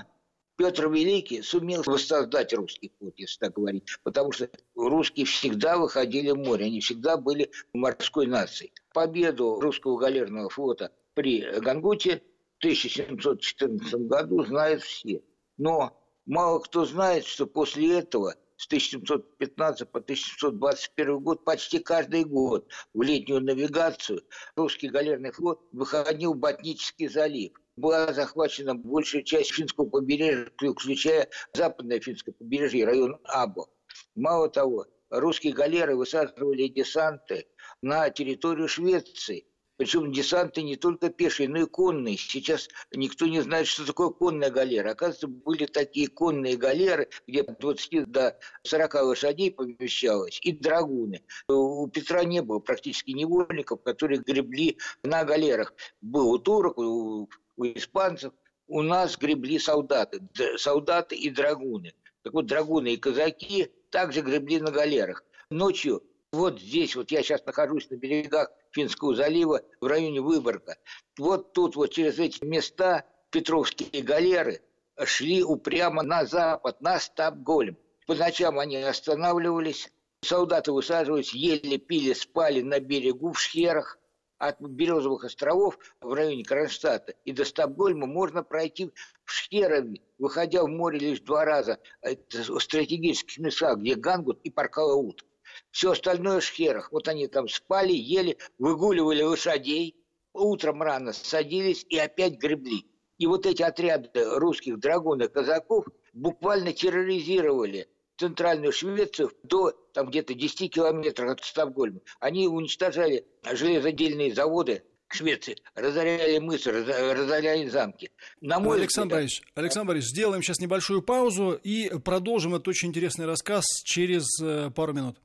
Петр 0.60 0.90
Великий 0.90 1.42
сумел 1.42 1.84
воссоздать 1.86 2.54
русский 2.54 2.92
флот, 3.00 3.14
если 3.16 3.40
так 3.40 3.54
говорить, 3.54 3.86
потому 4.04 4.34
что 4.34 4.50
русские 4.76 5.26
всегда 5.26 5.78
выходили 5.78 6.32
в 6.32 6.36
море, 6.36 6.66
они 6.66 6.82
всегда 6.82 7.16
были 7.16 7.50
морской 7.72 8.28
нацией. 8.28 8.74
Победу 8.94 9.62
русского 9.62 9.98
галерного 9.98 10.50
флота 10.50 10.92
при 11.14 11.50
Гангуте 11.62 12.22
в 12.58 12.66
1714 12.66 13.94
году 14.08 14.44
знают 14.44 14.84
все. 14.84 15.24
Но 15.56 15.98
мало 16.26 16.60
кто 16.60 16.84
знает, 16.84 17.24
что 17.24 17.48
после 17.48 17.98
этого 17.98 18.36
с 18.58 18.66
1715 18.66 19.90
по 19.90 20.00
1721 20.00 21.20
год 21.20 21.46
почти 21.46 21.80
каждый 21.80 22.26
год 22.26 22.68
в 22.94 23.02
летнюю 23.02 23.40
навигацию 23.40 24.24
русский 24.58 24.90
галерный 24.90 25.32
флот 25.32 25.62
выходил 25.72 26.34
в 26.34 26.38
Ботнический 26.38 27.08
залив– 27.08 27.54
была 27.80 28.14
захвачена 28.14 28.76
большая 28.76 29.24
часть 29.24 29.54
финского 29.54 29.90
побережья, 29.90 30.52
включая 30.58 31.30
западное 31.54 32.00
финское 32.00 32.34
побережье, 32.34 32.86
район 32.86 33.18
Або. 33.24 33.70
Мало 34.16 34.50
того, 34.50 34.86
русские 35.10 35.54
галеры 35.54 35.96
высаживали 35.96 36.68
десанты 36.68 37.48
на 37.82 38.10
территорию 38.10 38.68
Швеции. 38.68 39.46
Причем 39.80 40.12
десанты 40.12 40.62
не 40.62 40.76
только 40.76 41.10
пешие, 41.10 41.48
но 41.48 41.60
и 41.60 41.66
конные. 41.66 42.18
Сейчас 42.18 42.68
никто 42.92 43.28
не 43.28 43.40
знает, 43.40 43.66
что 43.66 43.86
такое 43.86 44.10
конная 44.10 44.52
галера. 44.52 44.92
Оказывается, 44.92 45.28
были 45.28 45.68
такие 45.68 46.10
конные 46.10 46.58
галеры, 46.58 47.08
где 47.26 47.44
от 47.44 47.62
20 47.62 48.12
до 48.12 48.38
40 48.64 48.94
лошадей 48.96 49.52
помещалось, 49.52 50.42
и 50.44 50.52
драгуны. 50.52 51.24
У 51.48 51.88
Петра 51.88 52.26
не 52.26 52.42
было 52.42 52.60
практически 52.60 53.12
невольников, 53.12 53.82
которые 53.82 54.20
гребли 54.20 54.78
на 55.04 55.24
галерах. 55.24 55.74
Был 56.02 56.30
у 56.30 56.40
турок, 56.40 56.78
у 56.78 57.30
у 57.60 57.66
испанцев, 57.66 58.34
у 58.68 58.82
нас 58.82 59.18
гребли 59.18 59.60
солдаты, 59.60 60.22
солдаты 60.58 61.16
и 61.16 61.30
драгуны. 61.30 61.94
Так 62.24 62.34
вот, 62.34 62.46
драгуны 62.46 62.94
и 62.94 62.98
казаки 62.98 63.72
также 63.90 64.22
гребли 64.22 64.60
на 64.60 64.72
галерах. 64.72 65.24
Ночью, 65.50 66.02
вот 66.32 66.60
здесь, 66.60 66.96
вот 66.96 67.12
я 67.12 67.22
сейчас 67.22 67.46
нахожусь 67.46 67.90
на 67.90 67.96
берегах 67.96 68.50
Финского 68.72 69.16
залива, 69.16 69.62
в 69.82 69.88
районе 69.88 70.22
Выборга. 70.22 70.78
Вот 71.18 71.54
тут 71.54 71.76
вот 71.76 71.92
через 71.92 72.18
эти 72.20 72.44
места 72.46 73.04
петровские 73.30 74.04
галеры 74.04 74.62
шли 75.04 75.44
упрямо 75.44 76.04
на 76.04 76.26
запад, 76.26 76.82
на 76.82 77.00
Стабгольм. 77.00 77.78
По 78.08 78.16
ночам 78.16 78.58
они 78.58 78.78
останавливались, 78.78 79.92
солдаты 80.22 80.72
высаживались, 80.72 81.34
ели, 81.34 81.78
пили, 81.78 82.14
спали 82.14 82.62
на 82.62 82.80
берегу 82.80 83.34
в 83.34 83.40
шхерах 83.40 83.99
от 84.40 84.60
Березовых 84.60 85.26
островов 85.26 85.78
в 86.02 86.14
районе 86.14 86.44
Кронштадта 86.44 87.14
и 87.26 87.32
до 87.32 87.46
Стокгольма 87.46 88.08
можно 88.08 88.42
пройти 88.42 88.92
в 89.26 89.32
Шхерове, 89.32 90.02
выходя 90.18 90.64
в 90.64 90.68
море 90.68 90.98
лишь 90.98 91.20
два 91.20 91.46
раза. 91.46 91.80
Это 92.02 92.54
в 92.54 92.60
стратегических 92.60 93.38
местах, 93.38 93.78
где 93.78 93.96
Гангут 93.96 94.40
и 94.44 94.50
Паркалаут. 94.50 95.26
Все 95.72 95.92
остальное 95.92 96.40
в 96.40 96.44
Шхерах. 96.44 96.92
Вот 96.92 97.08
они 97.08 97.28
там 97.28 97.48
спали, 97.50 97.92
ели, 97.92 98.38
выгуливали 98.58 99.22
лошадей, 99.22 99.96
утром 100.34 100.82
рано 100.82 101.12
садились 101.12 101.86
и 101.90 101.98
опять 101.98 102.38
гребли. 102.38 102.86
И 103.18 103.28
вот 103.28 103.46
эти 103.46 103.62
отряды 103.62 104.10
русских 104.38 104.80
драгун 104.80 105.22
и 105.22 105.28
казаков 105.28 105.86
буквально 106.14 106.72
терроризировали 106.72 107.90
центральную 108.20 108.72
Швецию 108.74 109.32
до 109.44 109.72
там 109.94 110.10
где-то 110.10 110.34
10 110.34 110.74
километров 110.74 111.32
от 111.32 111.44
Стокгольма. 111.44 112.02
Они 112.20 112.48
уничтожали 112.48 113.26
железодельные 113.52 114.34
заводы 114.34 114.84
Швеции, 115.12 115.56
разоряли 115.74 116.38
мысы, 116.38 116.72
разоряли 116.72 117.68
замки. 117.68 118.12
На 118.42 118.60
мой 118.60 118.78
Александр 118.78 119.16
взгляд... 119.16 119.22
Борисович, 119.22 119.44
Александр 119.56 119.88
Борисович, 119.88 120.12
сделаем 120.12 120.44
сейчас 120.44 120.60
небольшую 120.60 121.02
паузу 121.02 121.60
и 121.64 121.90
продолжим 121.98 122.54
этот 122.54 122.68
очень 122.68 122.90
интересный 122.90 123.26
рассказ 123.26 123.66
через 123.84 124.28
э, 124.40 124.70
пару 124.76 124.94
минут. 124.94 125.18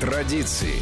Традиции. 0.00 0.78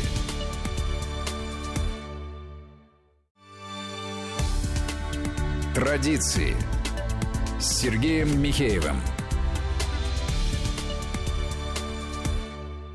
Традиции 5.75 6.55
с 7.59 7.81
Сергеем 7.81 8.43
Михеевым. 8.43 8.97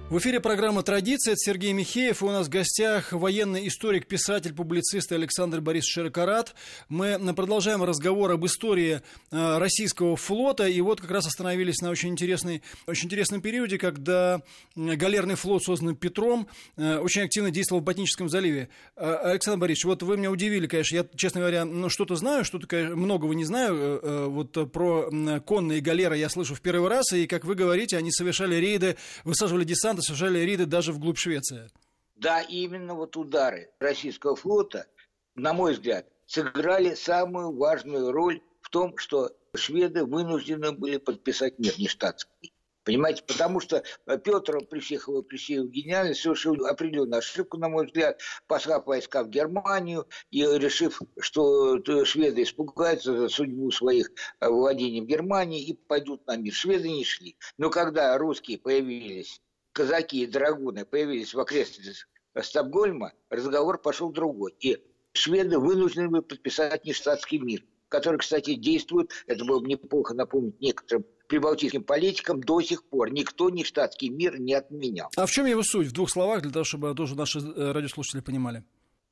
В 0.08 0.20
эфире 0.20 0.40
программа 0.40 0.84
«Традиция». 0.84 1.32
Это 1.32 1.40
Сергей 1.40 1.74
Михеев. 1.74 2.22
У 2.22 2.28
нас 2.28 2.46
в 2.46 2.50
гостях 2.52 3.12
военный 3.12 3.68
историк, 3.68 4.06
писатель, 4.06 4.54
публицист 4.54 5.12
Александр 5.12 5.62
Борисович 5.62 5.94
Широкорат. 5.96 6.54
Мы 6.90 7.18
продолжаем 7.34 7.84
разговор 7.84 8.30
об 8.30 8.46
истории 8.46 9.02
э, 9.32 9.58
российского 9.58 10.16
флота. 10.16 10.68
И 10.68 10.80
вот 10.80 11.02
как 11.02 11.10
раз 11.10 11.26
остановились 11.26 11.82
на 11.82 11.90
очень, 11.90 12.10
интересной, 12.10 12.62
очень 12.86 13.08
интересном 13.08 13.42
периоде, 13.42 13.80
когда 13.80 14.44
галерный 14.76 15.34
флот, 15.34 15.64
созданный 15.64 15.96
Петром, 15.96 16.48
э, 16.78 17.00
очень 17.00 17.24
активно 17.24 17.50
действовал 17.50 17.82
в 17.82 17.86
Ботническом 17.86 18.30
заливе. 18.30 18.70
Э, 18.96 19.16
Александр 19.24 19.62
Борисович, 19.62 19.86
вот 19.86 20.04
вы 20.04 20.18
меня 20.18 20.30
удивили, 20.30 20.68
конечно. 20.68 20.98
Я, 20.98 21.06
честно 21.16 21.42
говоря, 21.42 21.66
ну, 21.66 21.90
что-то 21.90 22.16
знаю, 22.16 22.46
что-то 22.46 22.68
многого 22.96 23.34
не 23.34 23.44
знаю. 23.44 24.30
Вот 24.30 24.72
про 24.72 25.10
конные 25.48 25.82
галеры 25.82 26.16
я 26.16 26.30
слышу 26.30 26.54
в 26.54 26.62
первый 26.62 26.92
раз. 26.92 27.12
И, 27.12 27.26
как 27.26 27.44
вы 27.44 27.56
говорите, 27.56 27.98
они 27.98 28.12
совершали 28.12 28.56
рейды, 28.58 28.98
высаживали 29.24 29.64
десант 29.64 29.95
десанта 29.96 30.02
совершали 30.02 30.40
рейды 30.40 30.66
даже 30.66 30.92
вглубь 30.92 31.18
Швеции. 31.18 31.70
Да, 32.16 32.42
именно 32.42 32.96
вот 32.96 33.18
удары 33.18 33.70
российского 33.80 34.36
флота, 34.36 34.88
на 35.36 35.54
мой 35.54 35.74
взгляд, 35.74 36.08
сыграли 36.28 36.96
самую 36.96 37.56
важную 37.56 38.12
роль 38.12 38.42
в 38.62 38.70
том, 38.70 38.98
что 38.98 39.32
шведы 39.56 40.06
вынуждены 40.06 40.72
были 40.72 40.98
подписать 40.98 41.60
мир 41.60 41.74
нештатский. 41.78 42.54
Понимаете, 42.84 43.24
потому 43.26 43.60
что 43.60 43.84
Петр 44.06 44.64
при 44.70 44.80
всех 44.80 45.08
его 45.08 45.24
при 45.24 45.38
всей 45.38 45.68
гениальности 45.68 46.22
совершил 46.22 46.68
определенную 46.68 47.18
ошибку, 47.18 47.58
на 47.58 47.68
мой 47.68 47.88
взгляд, 47.88 48.22
послав 48.46 48.86
войска 48.86 49.24
в 49.24 49.30
Германию 49.30 50.08
и 50.30 50.42
решив, 50.42 51.02
что 51.20 51.84
шведы 52.06 52.44
испугаются 52.44 53.18
за 53.18 53.28
судьбу 53.28 53.72
своих 53.72 54.12
владений 54.40 55.02
в 55.02 55.06
Германии 55.06 55.66
и 55.66 55.74
пойдут 55.74 56.28
на 56.28 56.38
мир. 56.38 56.54
Шведы 56.54 56.90
не 56.90 57.04
шли. 57.04 57.36
Но 57.58 57.72
когда 57.72 58.16
русские 58.20 58.60
появились 58.60 59.42
казаки 59.76 60.24
и 60.24 60.26
драгуны 60.26 60.86
появились 60.86 61.34
в 61.34 61.40
окрестностях 61.40 62.08
Стокгольма, 62.42 63.14
разговор 63.30 63.82
пошел 63.82 64.12
другой. 64.12 64.56
И 64.60 64.78
шведы 65.14 65.60
вынуждены 65.60 66.10
были 66.10 66.22
подписать 66.22 66.84
нештатский 66.84 67.38
мир, 67.38 67.64
который, 67.88 68.18
кстати, 68.18 68.56
действует, 68.56 69.12
это 69.28 69.46
было 69.46 69.60
бы 69.60 69.68
неплохо 69.68 70.14
напомнить 70.14 70.60
некоторым 70.60 71.06
прибалтийским 71.28 71.84
политикам, 71.84 72.42
до 72.42 72.62
сих 72.62 72.84
пор 72.84 73.12
никто 73.12 73.50
нештатский 73.50 74.10
мир 74.10 74.40
не 74.40 74.54
отменял. 74.54 75.10
А 75.16 75.26
в 75.26 75.32
чем 75.32 75.46
его 75.46 75.64
суть? 75.64 75.88
В 75.88 75.94
двух 75.94 76.10
словах, 76.10 76.42
для 76.42 76.52
того, 76.52 76.66
чтобы 76.66 76.94
тоже 76.94 77.16
наши 77.16 77.40
э, 77.40 77.72
радиослушатели 77.72 78.22
понимали. 78.22 78.64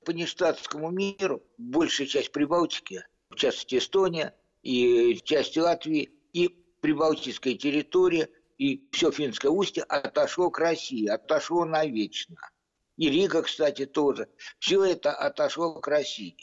По 0.05 0.12
нештатскому 0.12 0.91
миру 0.91 1.43
большая 1.58 2.08
часть 2.08 2.32
Прибалтики, 2.32 3.05
в 3.29 3.36
частности 3.36 3.77
Эстония 3.77 4.36
и 4.63 5.17
часть 5.24 5.58
Латвии, 5.58 6.12
и 6.34 6.50
прибалтийская 6.82 7.55
территория– 7.55 8.29
и 8.63 8.88
все 8.91 9.12
финское 9.12 9.51
устье 9.51 9.84
отошло 9.84 10.50
к 10.50 10.58
России, 10.58 11.05
отошло 11.08 11.65
навечно. 11.65 12.38
И 12.96 13.10
Рига, 13.10 13.41
кстати, 13.41 13.86
тоже. 13.86 14.29
Все 14.60 14.86
это 14.86 15.12
отошло 15.12 15.82
к 15.82 15.88
России. 15.89 16.38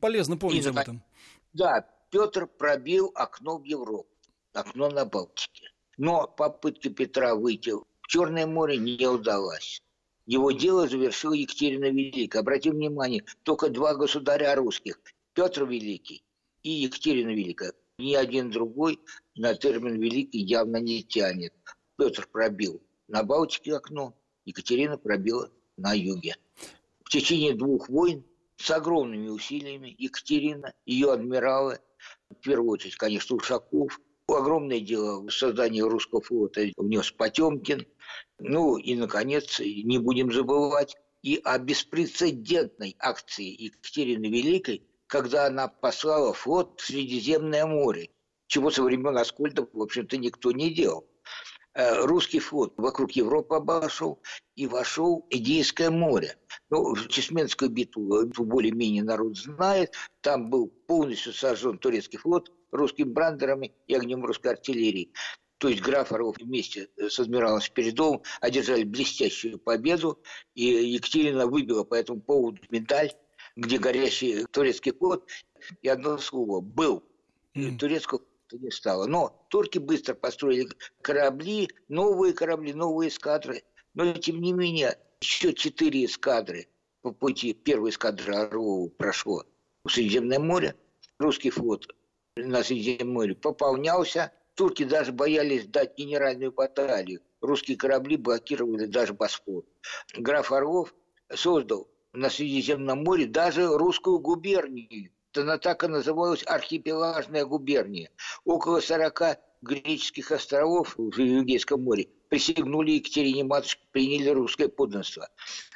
Полезно 0.00 0.36
помнить 0.36 0.66
и, 0.66 0.68
об 0.68 0.78
этом. 0.78 1.04
Да, 1.52 1.88
Петр 2.10 2.48
пробил 2.48 3.12
окно 3.14 3.58
в 3.58 3.62
Европу, 3.62 4.08
окно 4.52 4.90
на 4.90 5.04
Балтике. 5.04 5.70
Но 5.96 6.26
попытка 6.26 6.90
Петра 6.90 7.36
выйти 7.36 7.70
в 7.70 8.08
Черное 8.08 8.48
море 8.48 8.76
не 8.76 9.06
удалась. 9.06 9.80
Его 10.26 10.50
дело 10.50 10.88
завершила 10.88 11.34
Екатерина 11.34 11.84
Великая. 11.84 12.40
Обратим 12.40 12.72
внимание, 12.72 13.24
только 13.44 13.68
два 13.68 13.94
государя 13.94 14.56
русских, 14.56 15.00
Петр 15.34 15.64
Великий 15.64 16.24
и 16.64 16.70
Екатерина 16.70 17.30
Великая, 17.30 17.74
ни 17.98 18.14
один 18.14 18.50
другой 18.50 19.00
на 19.36 19.54
термин 19.54 20.00
«великий» 20.00 20.38
явно 20.38 20.78
не 20.78 21.02
тянет. 21.02 21.52
Петр 21.96 22.28
пробил 22.30 22.80
на 23.08 23.24
Балтике 23.24 23.74
окно, 23.74 24.14
Екатерина 24.44 24.96
пробила 24.96 25.50
на 25.76 25.92
юге. 25.92 26.36
В 27.04 27.10
течение 27.10 27.54
двух 27.54 27.88
войн 27.88 28.24
с 28.56 28.70
огромными 28.70 29.28
усилиями 29.28 29.94
Екатерина, 29.98 30.72
ее 30.86 31.12
адмиралы, 31.12 31.80
в 32.30 32.34
первую 32.36 32.70
очередь, 32.70 32.96
конечно, 32.96 33.36
Ушаков, 33.36 34.00
огромное 34.28 34.80
дело 34.80 35.22
в 35.22 35.30
создании 35.30 35.80
русского 35.80 36.20
флота 36.20 36.70
внес 36.76 37.10
Потемкин. 37.10 37.86
Ну 38.38 38.76
и, 38.76 38.94
наконец, 38.94 39.58
не 39.60 39.98
будем 39.98 40.32
забывать, 40.32 40.96
и 41.22 41.40
о 41.42 41.58
беспрецедентной 41.58 42.94
акции 42.98 43.64
Екатерины 43.64 44.26
Великой, 44.26 44.86
когда 45.08 45.46
она 45.46 45.66
послала 45.68 46.32
флот 46.32 46.80
в 46.80 46.86
Средиземное 46.86 47.66
море, 47.66 48.10
чего 48.46 48.70
со 48.70 48.82
времен 48.82 49.16
Аскольда, 49.16 49.66
в 49.72 49.82
общем-то, 49.82 50.16
никто 50.16 50.52
не 50.52 50.70
делал. 50.72 51.08
Э, 51.74 52.04
русский 52.04 52.38
флот 52.38 52.74
вокруг 52.76 53.12
Европы 53.12 53.56
обошел 53.56 54.22
и 54.54 54.66
вошел 54.66 55.26
в 55.28 55.34
Эгейское 55.34 55.90
море. 55.90 56.36
Ну, 56.70 56.94
Чесменскую 56.96 57.70
битву 57.70 58.26
более-менее 58.26 59.02
народ 59.02 59.36
знает. 59.36 59.94
Там 60.20 60.50
был 60.50 60.68
полностью 60.86 61.32
сожжен 61.32 61.78
турецкий 61.78 62.18
флот 62.18 62.52
русскими 62.70 63.08
брандерами 63.08 63.74
и 63.86 63.94
огнем 63.94 64.24
русской 64.24 64.48
артиллерии. 64.48 65.12
То 65.58 65.68
есть 65.68 65.82
граф 65.82 66.12
Орлов 66.12 66.36
вместе 66.38 66.88
с 66.96 67.18
адмиралом 67.18 67.60
Спиридовым 67.60 68.22
одержали 68.40 68.84
блестящую 68.84 69.58
победу, 69.58 70.22
и 70.54 70.64
Екатерина 70.64 71.46
выбила 71.46 71.82
по 71.82 71.94
этому 71.94 72.20
поводу 72.20 72.60
медаль, 72.70 73.12
где 73.58 73.78
горящий 73.78 74.44
турецкий 74.46 74.92
флот, 74.92 75.28
и 75.82 75.88
одно 75.88 76.16
слово 76.18 76.60
«был». 76.60 77.02
Mm. 77.54 77.76
Турецкого 77.76 78.22
не 78.52 78.70
стало. 78.70 79.06
Но 79.06 79.44
турки 79.50 79.78
быстро 79.78 80.14
построили 80.14 80.68
корабли, 81.02 81.68
новые 81.88 82.34
корабли, 82.34 82.72
новые 82.72 83.08
эскадры. 83.08 83.64
Но, 83.94 84.12
тем 84.12 84.40
не 84.40 84.52
менее, 84.52 84.96
еще 85.20 85.52
четыре 85.52 86.04
эскадры 86.04 86.68
по 87.02 87.10
пути. 87.10 87.52
Первая 87.52 87.90
эскадра 87.90 88.42
Орлова 88.42 88.90
прошло 88.90 89.42
в 89.84 89.90
Средиземное 89.90 90.38
море. 90.38 90.76
Русский 91.18 91.50
флот 91.50 91.88
на 92.36 92.62
Средиземном 92.62 93.12
море 93.12 93.34
пополнялся. 93.34 94.30
Турки 94.54 94.84
даже 94.84 95.10
боялись 95.10 95.66
дать 95.66 95.98
генеральную 95.98 96.52
баталию. 96.52 97.22
Русские 97.40 97.76
корабли 97.76 98.16
блокировали 98.16 98.86
даже 98.86 99.14
Босфор. 99.14 99.64
Граф 100.16 100.52
Орлов 100.52 100.94
создал 101.34 101.88
на 102.12 102.30
Средиземном 102.30 103.04
море 103.04 103.26
даже 103.26 103.66
русскую 103.66 104.18
губернию. 104.18 105.10
Она 105.36 105.58
так 105.58 105.84
и 105.84 105.88
называлась 105.88 106.42
архипелагная 106.46 107.44
губерния. 107.44 108.10
Около 108.44 108.80
40 108.80 109.38
греческих 109.62 110.32
островов 110.32 110.94
в 110.96 111.18
Егейском 111.18 111.82
море 111.82 112.08
присягнули 112.28 112.92
Екатерине 112.92 113.44
Матушке, 113.44 113.82
приняли 113.92 114.30
русское 114.30 114.68
подданство. 114.68 115.28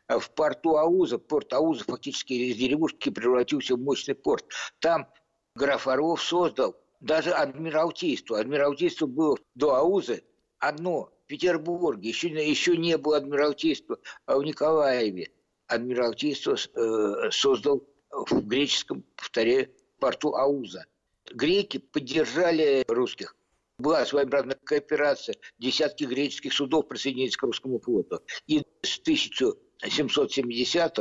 А 0.07 0.19
в 0.19 0.31
порту 0.35 0.77
Ауза, 0.77 1.19
порт 1.19 1.53
Ауза 1.53 1.85
фактически 1.85 2.33
из 2.33 2.57
деревушки 2.57 3.11
превратился 3.11 3.77
в 3.77 3.81
мощный 3.81 4.15
порт. 4.15 4.45
Там 4.81 5.07
граф 5.55 5.87
Орлов 5.87 6.23
создал 6.23 6.77
даже 7.01 7.31
адмиралтейство. 7.31 8.39
Адмиралтейство 8.39 9.07
было 9.07 9.39
до 9.55 9.75
Аузы 9.75 10.25
одно 10.59 11.13
в 11.25 11.27
Петербурге. 11.27 12.09
Еще, 12.09 12.29
еще 12.29 12.77
не 12.77 12.97
было 12.99 13.19
адмиралтейства 13.19 13.99
а 14.27 14.39
в 14.39 14.45
Николаеве. 14.45 15.31
Адмиралтейство 15.73 16.55
э, 16.55 17.31
создал 17.31 17.83
в 18.11 18.47
греческом, 18.47 19.05
повторяю, 19.17 19.71
порту 19.99 20.35
Ауза. 20.35 20.85
Греки 21.33 21.79
поддержали 21.79 22.85
русских. 22.89 23.35
Была 23.79 24.05
своеобразная 24.05 24.59
кооперация. 24.63 25.37
Десятки 25.59 26.05
греческих 26.05 26.53
судов 26.53 26.89
присоединились 26.89 27.39
к 27.39 27.43
русскому 27.43 27.79
флоту. 27.81 28.21
И 28.47 28.63
с 28.83 28.99
1770 28.99 30.95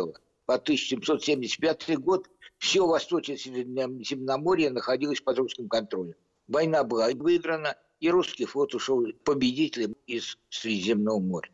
по 0.45 0.55
1775 0.55 1.97
год 1.99 2.29
все 2.57 2.87
Восточное 2.87 3.35
Средиземноморье 3.37 4.69
находилось 4.69 5.19
под 5.19 5.37
русским 5.39 5.67
контролем. 5.67 6.15
Война 6.47 6.85
была 6.85 7.09
выиграна, 7.13 7.75
и 7.99 8.09
русский 8.09 8.45
флот 8.45 8.73
ушел 8.73 9.05
победителем 9.25 9.95
из 10.07 10.37
Средиземного 10.49 11.19
моря. 11.19 11.49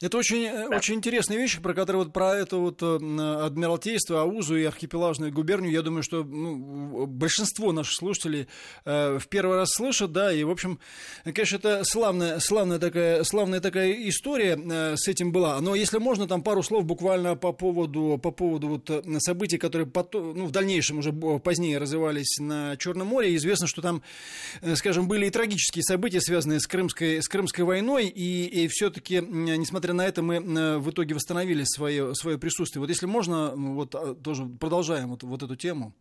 Это 0.00 0.16
очень, 0.16 0.44
э, 0.44 0.68
да. 0.70 0.76
очень 0.76 0.94
интересные 0.94 1.40
вещи, 1.40 1.60
про 1.60 1.74
которые 1.74 2.04
вот 2.04 2.12
про 2.12 2.36
это 2.36 2.56
вот 2.56 2.80
э, 2.82 2.86
Адмиралтейство, 2.86 4.20
Аузу 4.20 4.56
и 4.56 4.62
архипелажную 4.62 5.32
губернию, 5.32 5.72
я 5.72 5.82
думаю, 5.82 6.04
что 6.04 6.22
ну, 6.22 7.06
большинство 7.06 7.72
наших 7.72 7.94
слушателей 7.94 8.46
э, 8.84 9.18
в 9.18 9.26
первый 9.26 9.56
раз 9.56 9.70
слышат, 9.72 10.12
да, 10.12 10.32
и, 10.32 10.44
в 10.44 10.50
общем, 10.50 10.78
конечно, 11.24 11.56
это 11.56 11.82
славная, 11.82 12.38
славная, 12.38 12.78
такая, 12.78 13.24
славная 13.24 13.58
такая 13.58 13.92
история 14.08 14.56
э, 14.56 14.94
с 14.96 15.08
этим 15.08 15.32
была. 15.32 15.60
Но 15.60 15.74
если 15.74 15.98
можно, 15.98 16.28
там 16.28 16.44
пару 16.44 16.62
слов 16.62 16.84
буквально 16.84 17.34
по 17.34 17.52
поводу, 17.52 18.20
по 18.22 18.30
поводу 18.30 18.68
вот 18.68 18.88
э, 18.90 19.02
событий, 19.18 19.58
которые 19.58 19.88
потом, 19.88 20.38
ну, 20.38 20.46
в 20.46 20.52
дальнейшем 20.52 20.98
уже 20.98 21.12
позднее 21.12 21.78
развивались 21.78 22.38
на 22.38 22.76
Черном 22.76 23.08
море. 23.08 23.34
Известно, 23.34 23.66
что 23.66 23.82
там, 23.82 24.04
скажем, 24.76 25.08
были 25.08 25.26
и 25.26 25.30
трагические 25.30 25.82
события, 25.82 26.20
связанные 26.20 26.60
с 26.60 26.68
Крымской, 26.68 27.20
с 27.20 27.26
Крымской 27.26 27.64
войной, 27.64 28.06
и, 28.06 28.44
и 28.44 28.68
все-таки, 28.68 29.20
несмотря 29.20 29.87
несмотря 29.88 29.94
на 29.94 30.08
это, 30.08 30.22
мы 30.22 30.36
э, 30.36 30.78
в 30.78 30.90
итоге 30.90 31.14
восстановили 31.14 31.64
свое, 31.64 32.14
свое 32.14 32.38
присутствие. 32.38 32.80
Вот 32.80 32.90
если 32.90 33.06
можно, 33.06 33.52
вот 33.54 33.94
а, 33.94 34.14
тоже 34.14 34.44
продолжаем 34.44 35.10
вот, 35.10 35.22
вот 35.22 35.42
эту 35.42 35.56
тему. 35.56 35.94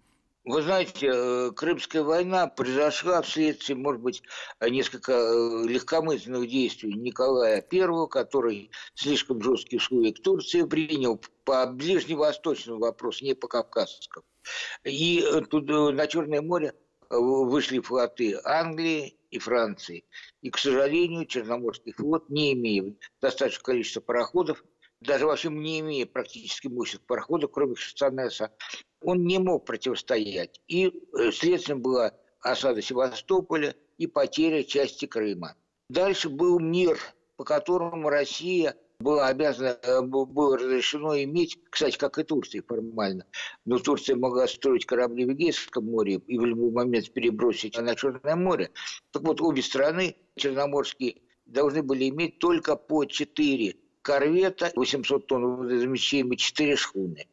Вы 0.44 0.62
знаете, 0.62 1.10
э, 1.14 1.52
Крымская 1.56 2.04
война 2.04 2.48
произошла 2.48 3.22
вследствие, 3.22 3.78
может 3.78 4.02
быть, 4.02 4.24
несколько 4.62 5.12
э, 5.12 5.68
легкомысленных 5.68 6.50
действий 6.50 6.94
Николая 6.94 7.64
I, 7.72 8.08
который 8.10 8.72
слишком 8.96 9.42
жесткие 9.42 9.80
условия 9.80 10.14
к 10.14 10.22
Турции 10.22 10.64
принял 10.64 11.22
по 11.44 11.66
ближневосточному 11.66 12.80
вопросу, 12.80 13.26
не 13.26 13.36
по 13.36 13.48
кавказскому. 13.48 14.26
И 14.84 15.24
тут 15.50 15.68
на 15.68 16.08
Черное 16.08 16.42
море 16.42 16.74
вышли 17.10 17.80
флоты 17.80 18.40
Англии 18.44 19.17
и 19.32 19.40
Франции. 19.40 20.06
И, 20.42 20.50
к 20.50 20.58
сожалению, 20.58 21.26
Черноморский 21.26 21.94
флот, 21.94 22.30
не 22.30 22.54
имея 22.54 22.96
достаточного 23.22 23.64
количества 23.64 24.02
пароходов, 24.02 24.64
даже 25.02 25.26
вообще 25.26 25.50
не 25.50 25.80
имея 25.82 26.06
практически 26.06 26.68
мощных 26.68 27.06
пароходов, 27.06 27.52
кроме 27.52 27.76
Херсонеса, 27.76 28.52
он 29.02 29.26
не 29.26 29.38
мог 29.38 29.66
противостоять. 29.66 30.62
И 30.68 30.88
э, 30.88 31.32
следствием 31.32 31.82
была 31.82 32.14
осада 32.42 32.82
Севастополя 32.82 33.76
и 33.98 34.08
потеря 34.08 34.64
части 34.64 35.06
Крыма. 35.06 35.56
Дальше 35.90 36.30
был 36.30 36.60
мир, 36.60 37.00
по 37.36 37.44
которому 37.44 38.10
Россия 38.10 38.76
было 39.00 39.28
обязано, 39.28 39.78
э, 39.82 40.02
было 40.02 40.58
разрешено 40.58 41.18
иметь, 41.24 41.60
кстати, 41.70 41.98
как 41.98 42.18
и 42.18 42.24
Турция 42.24 42.64
формально, 42.64 43.26
но 43.66 43.78
Турция 43.78 44.16
могла 44.16 44.48
строить 44.48 44.86
корабли 44.86 45.26
в 45.26 45.34
Эгейском 45.34 45.86
море 45.86 46.16
и 46.16 46.38
в 46.38 46.46
любой 46.46 46.72
момент 46.72 47.12
перебросить 47.14 47.78
на 47.78 47.96
Черное 47.96 48.36
море. 48.36 48.72
Так 49.12 49.24
вот, 49.24 49.42
обе 49.42 49.62
страны 49.62 50.16
черноморские 50.36 51.22
должны 51.46 51.84
были 51.84 52.10
иметь 52.10 52.40
только 52.40 52.76
по 52.76 53.06
4 53.06 53.76
корвета, 54.02 54.72
800 54.76 55.28
тонн 55.28 55.58
водозамещаемых, 55.58 56.40
4 56.40 56.76
шхуны. 56.76 57.28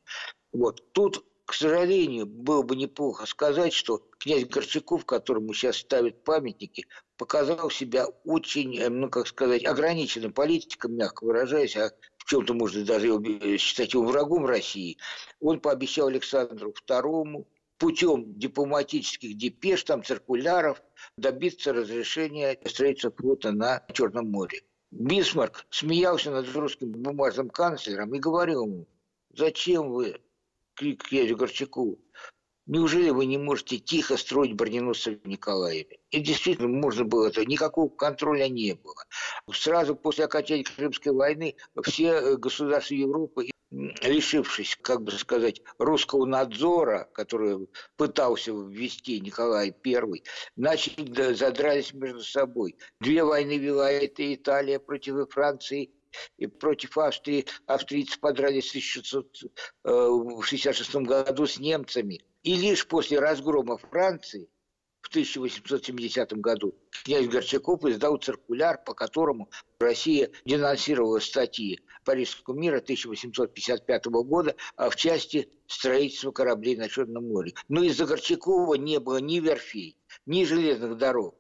Вот. 0.53 0.93
Тут 0.93 1.25
к 1.45 1.53
сожалению, 1.53 2.27
было 2.27 2.63
бы 2.63 2.75
неплохо 2.75 3.27
сказать, 3.27 3.75
что 3.75 4.03
князь 4.19 4.47
Горчаков, 4.47 5.05
которому 5.05 5.53
сейчас 5.53 5.77
ставят 5.77 6.25
памятники, 6.25 6.87
показал 7.19 7.71
себя 7.71 8.07
очень, 8.25 8.79
э, 8.79 8.89
ну, 8.89 9.11
как 9.11 9.27
сказать, 9.27 9.65
ограниченным 9.65 10.33
политиком, 10.33 10.95
мягко 10.95 11.25
выражаясь, 11.25 11.77
а 11.77 11.91
в 12.17 12.25
чем-то 12.25 12.55
можно 12.55 12.85
даже 12.85 13.09
его 13.09 13.57
считать 13.59 13.93
его 13.93 14.05
врагом 14.05 14.47
России. 14.47 14.97
Он 15.41 15.61
пообещал 15.61 16.09
Александру 16.09 16.73
II 16.89 17.47
путем 17.77 18.39
дипломатических 18.39 19.37
депеш, 19.37 19.85
там, 19.85 20.03
циркуляров, 20.03 20.83
добиться 21.19 21.75
разрешения 21.75 22.59
строительства 22.65 23.11
флота 23.11 23.53
на 23.53 23.85
Черном 23.93 24.31
море. 24.31 24.63
Бисмарк 24.91 25.67
смеялся 25.71 26.31
над 26.31 26.49
русским 26.55 26.93
бумажным 26.93 27.51
канцлером 27.51 28.15
и 28.15 28.21
говорил 28.21 28.65
ему, 28.65 28.89
зачем 29.35 29.91
вы 29.91 30.21
к 30.75 31.09
князю 31.09 31.37
Горчаку. 31.37 32.01
Неужели 32.67 33.11
вы 33.11 33.27
не 33.27 33.37
можете 33.37 33.79
тихо 33.79 34.17
строить 34.17 34.55
броненосцы 34.55 35.21
в 35.23 35.27
Николаеве? 35.27 35.99
И 36.11 36.21
действительно, 36.21 36.69
можно 36.69 37.05
было 37.05 37.29
это, 37.29 37.45
никакого 37.45 37.89
контроля 37.91 38.49
не 38.49 38.75
было. 38.75 39.05
Сразу 39.53 39.95
после 39.95 40.25
окончания 40.25 40.65
Крымской 40.65 41.13
войны 41.13 41.57
все 41.83 42.07
э, 42.07 42.37
государства 42.37 42.95
Европы, 42.95 43.51
лишившись, 43.71 44.79
как 44.81 45.03
бы 45.03 45.11
сказать, 45.13 45.61
русского 45.79 46.25
надзора, 46.25 47.11
который 47.13 47.69
пытался 47.97 48.53
ввести 48.53 49.21
Николай 49.21 49.75
I, 49.85 50.23
начали 50.57 51.35
задрались 51.35 51.93
между 51.93 52.21
собой. 52.23 52.77
Две 53.01 53.25
войны 53.25 53.59
вела 53.59 53.91
эта 53.91 54.35
Италия 54.35 54.79
против 54.79 55.29
Франции, 55.31 55.91
и 56.37 56.47
против 56.47 56.99
Австрии 56.99 57.47
австрийцы 57.67 58.19
подрались 58.19 58.67
в 58.67 58.71
1666 58.71 60.95
э, 60.95 61.01
году 61.01 61.47
с 61.47 61.59
немцами. 61.59 62.21
И 62.43 62.57
лишь 62.57 62.87
после 62.87 63.19
разгрома 63.19 63.79
Франции 63.79 64.51
в 65.01 65.09
1870 65.09 66.33
году 66.35 66.75
князь 67.05 67.29
Горчаков 67.29 67.85
издал 67.85 68.17
циркуляр, 68.17 68.83
по 68.85 68.95
которому 68.95 69.51
Россия 69.79 70.31
денонсировала 70.45 71.21
статьи 71.21 71.81
Парижского 72.05 72.55
мира 72.55 72.79
1855 72.79 74.07
года 74.07 74.57
а 74.77 74.91
в 74.91 74.97
части 74.97 75.49
строительства 75.67 76.33
кораблей 76.33 76.77
на 76.77 76.89
Черном 76.89 77.29
море. 77.29 77.53
Но 77.69 77.83
из-за 77.83 78.07
Горчакова 78.07 78.75
не 78.75 78.99
было 78.99 79.19
ни 79.19 79.41
верфей, 79.41 79.99
ни 80.27 80.45
железных 80.45 80.97
дорог, 80.97 81.37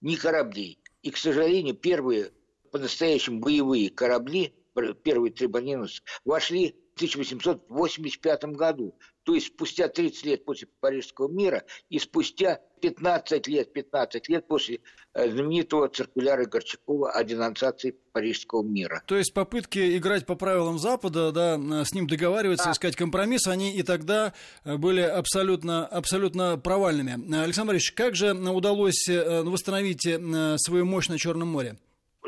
ни 0.00 0.14
кораблей. 0.14 0.78
И, 1.02 1.10
к 1.10 1.16
сожалению, 1.16 1.74
первые 1.74 2.32
по-настоящему 2.70 3.40
боевые 3.40 3.90
корабли, 3.90 4.54
первые 5.02 5.32
три 5.32 5.46
броненосца, 5.46 6.02
вошли 6.24 6.76
1885 6.98 8.44
году. 8.56 8.94
То 9.22 9.34
есть 9.34 9.48
спустя 9.48 9.88
30 9.88 10.24
лет 10.24 10.44
после 10.44 10.68
Парижского 10.80 11.28
мира 11.28 11.64
и 11.90 11.98
спустя 11.98 12.60
15 12.80 13.46
лет, 13.46 13.72
15 13.72 14.28
лет 14.28 14.48
после 14.48 14.80
э, 15.12 15.30
знаменитого 15.30 15.88
циркуляра 15.88 16.46
Горчакова 16.46 17.10
о 17.10 17.24
денонсации 17.24 17.94
Парижского 18.12 18.62
мира. 18.62 19.02
То 19.06 19.16
есть 19.16 19.34
попытки 19.34 19.98
играть 19.98 20.24
по 20.24 20.34
правилам 20.34 20.78
Запада, 20.78 21.30
да, 21.30 21.84
с 21.84 21.92
ним 21.92 22.06
договариваться, 22.06 22.66
да. 22.66 22.72
искать 22.72 22.96
компромисс, 22.96 23.46
они 23.46 23.76
и 23.76 23.82
тогда 23.82 24.32
э, 24.64 24.76
были 24.76 25.02
абсолютно, 25.02 25.86
абсолютно 25.86 26.56
провальными. 26.56 27.36
Александр 27.36 27.72
Борисович, 27.72 27.92
как 27.92 28.14
же 28.16 28.32
удалось 28.32 29.08
э, 29.08 29.42
восстановить 29.42 30.02
свою 30.02 30.86
мощь 30.86 31.08
на 31.08 31.18
Черном 31.18 31.48
море? 31.48 31.76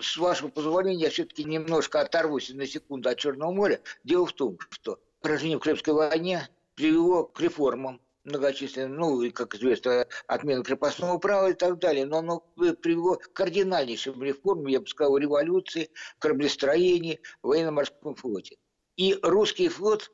С 0.01 0.17
вашего 0.17 0.49
позволения, 0.49 1.05
я 1.05 1.11
все-таки 1.11 1.45
немножко 1.45 2.01
оторвусь 2.01 2.51
на 2.51 2.67
секунду 2.67 3.09
от 3.09 3.19
Черного 3.19 3.53
моря. 3.53 3.81
Дело 4.05 4.27
в 4.27 4.33
том, 4.33 4.59
что 4.71 4.99
поражение 5.21 5.59
в 5.59 5.61
Крымской 5.61 5.95
войне 5.95 6.49
привело 6.75 7.25
к 7.25 7.41
реформам 7.41 8.01
многочисленным, 8.25 8.97
ну, 8.97 9.23
и, 9.23 9.31
как 9.31 9.55
известно, 9.55 10.07
отмена 10.27 10.63
крепостного 10.63 11.19
права 11.19 11.51
и 11.51 11.55
так 11.55 11.79
далее, 11.79 12.05
но 12.07 12.19
оно 12.19 12.41
привело 12.57 13.17
к 13.17 13.33
кардинальнейшим 13.33 14.23
реформам, 14.23 14.67
я 14.67 14.81
бы 14.81 14.87
сказал, 14.87 15.17
революции, 15.17 15.91
кораблестроении, 16.19 17.21
военно-морском 17.43 18.15
флоте. 18.15 18.57
И 18.97 19.19
русский 19.23 19.69
флот 19.69 20.11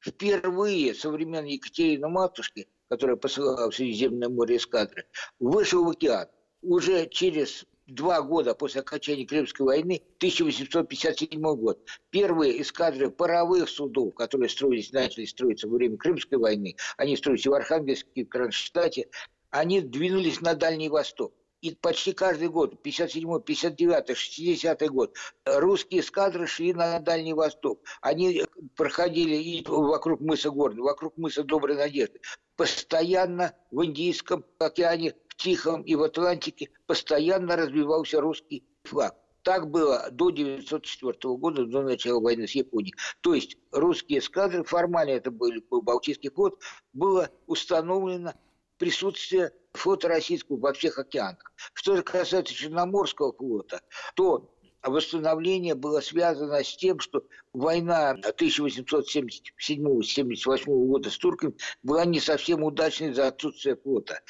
впервые 0.00 0.94
со 0.94 1.10
времен 1.10 1.44
Екатерины 1.44 2.08
Матушки, 2.08 2.68
которая 2.88 3.16
посылала 3.16 3.70
в 3.70 3.74
Средиземное 3.74 4.28
море 4.28 4.56
эскадры, 4.56 5.06
вышел 5.38 5.84
в 5.84 5.90
океан. 5.90 6.28
Уже 6.62 7.06
через 7.08 7.64
два 7.94 8.22
года 8.22 8.54
после 8.54 8.80
окончания 8.80 9.26
Крымской 9.26 9.66
войны, 9.66 10.02
1857 10.18 11.40
год, 11.40 11.78
первые 12.10 12.62
эскадры 12.62 13.10
паровых 13.10 13.68
судов, 13.68 14.14
которые 14.14 14.48
строились, 14.48 14.92
начали 14.92 15.24
строиться 15.24 15.68
во 15.68 15.76
время 15.76 15.96
Крымской 15.96 16.38
войны, 16.38 16.76
они 16.96 17.16
строились 17.16 17.46
в 17.46 17.52
Архангельске, 17.52 18.24
в 18.24 18.28
Кронштадте, 18.28 19.08
они 19.50 19.80
двинулись 19.80 20.40
на 20.40 20.54
Дальний 20.54 20.88
Восток. 20.88 21.34
И 21.60 21.74
почти 21.74 22.12
каждый 22.14 22.48
год, 22.48 22.82
57 22.82 23.42
59 23.42 24.16
60 24.16 24.90
год, 24.90 25.14
русские 25.44 26.00
эскадры 26.00 26.46
шли 26.46 26.72
на 26.72 26.98
Дальний 27.00 27.34
Восток. 27.34 27.82
Они 28.00 28.44
проходили 28.76 29.36
и 29.36 29.62
вокруг 29.66 30.20
мыса 30.20 30.50
Горный, 30.50 30.82
вокруг 30.82 31.18
мыса 31.18 31.44
Доброй 31.44 31.76
Надежды. 31.76 32.20
Постоянно 32.56 33.54
в 33.70 33.84
Индийском 33.84 34.44
океане 34.58 35.14
Тихом 35.40 35.82
и 35.82 35.94
в 35.94 36.02
Атлантике 36.02 36.68
постоянно 36.86 37.56
развивался 37.56 38.20
русский 38.20 38.62
флаг. 38.84 39.16
Так 39.42 39.70
было 39.70 40.10
до 40.10 40.26
1904 40.26 41.34
года, 41.36 41.64
до 41.64 41.82
начала 41.82 42.20
войны 42.20 42.46
с 42.46 42.54
Японией. 42.54 42.94
То 43.22 43.32
есть 43.32 43.56
русские 43.72 44.18
эскадры, 44.18 44.64
формально 44.64 45.12
это 45.12 45.30
был, 45.30 45.50
был 45.70 45.80
Балтийский 45.80 46.28
флот, 46.28 46.60
было 46.92 47.30
установлено 47.46 48.34
присутствие 48.76 49.54
флота 49.72 50.08
российского 50.08 50.58
во 50.58 50.74
всех 50.74 50.98
океанах. 50.98 51.54
Что 51.72 51.96
же 51.96 52.02
касается 52.02 52.52
Черноморского 52.52 53.32
флота, 53.32 53.80
то 54.14 54.54
восстановление 54.82 55.74
было 55.74 56.00
связано 56.00 56.62
с 56.62 56.76
тем, 56.76 57.00
что 57.00 57.24
война 57.54 58.14
1877-78 58.14 60.64
года 60.66 61.10
с 61.10 61.16
турками 61.16 61.54
была 61.82 62.04
не 62.04 62.20
совсем 62.20 62.62
удачной 62.62 63.14
за 63.14 63.28
отсутствие 63.28 63.76
флота 63.76 64.20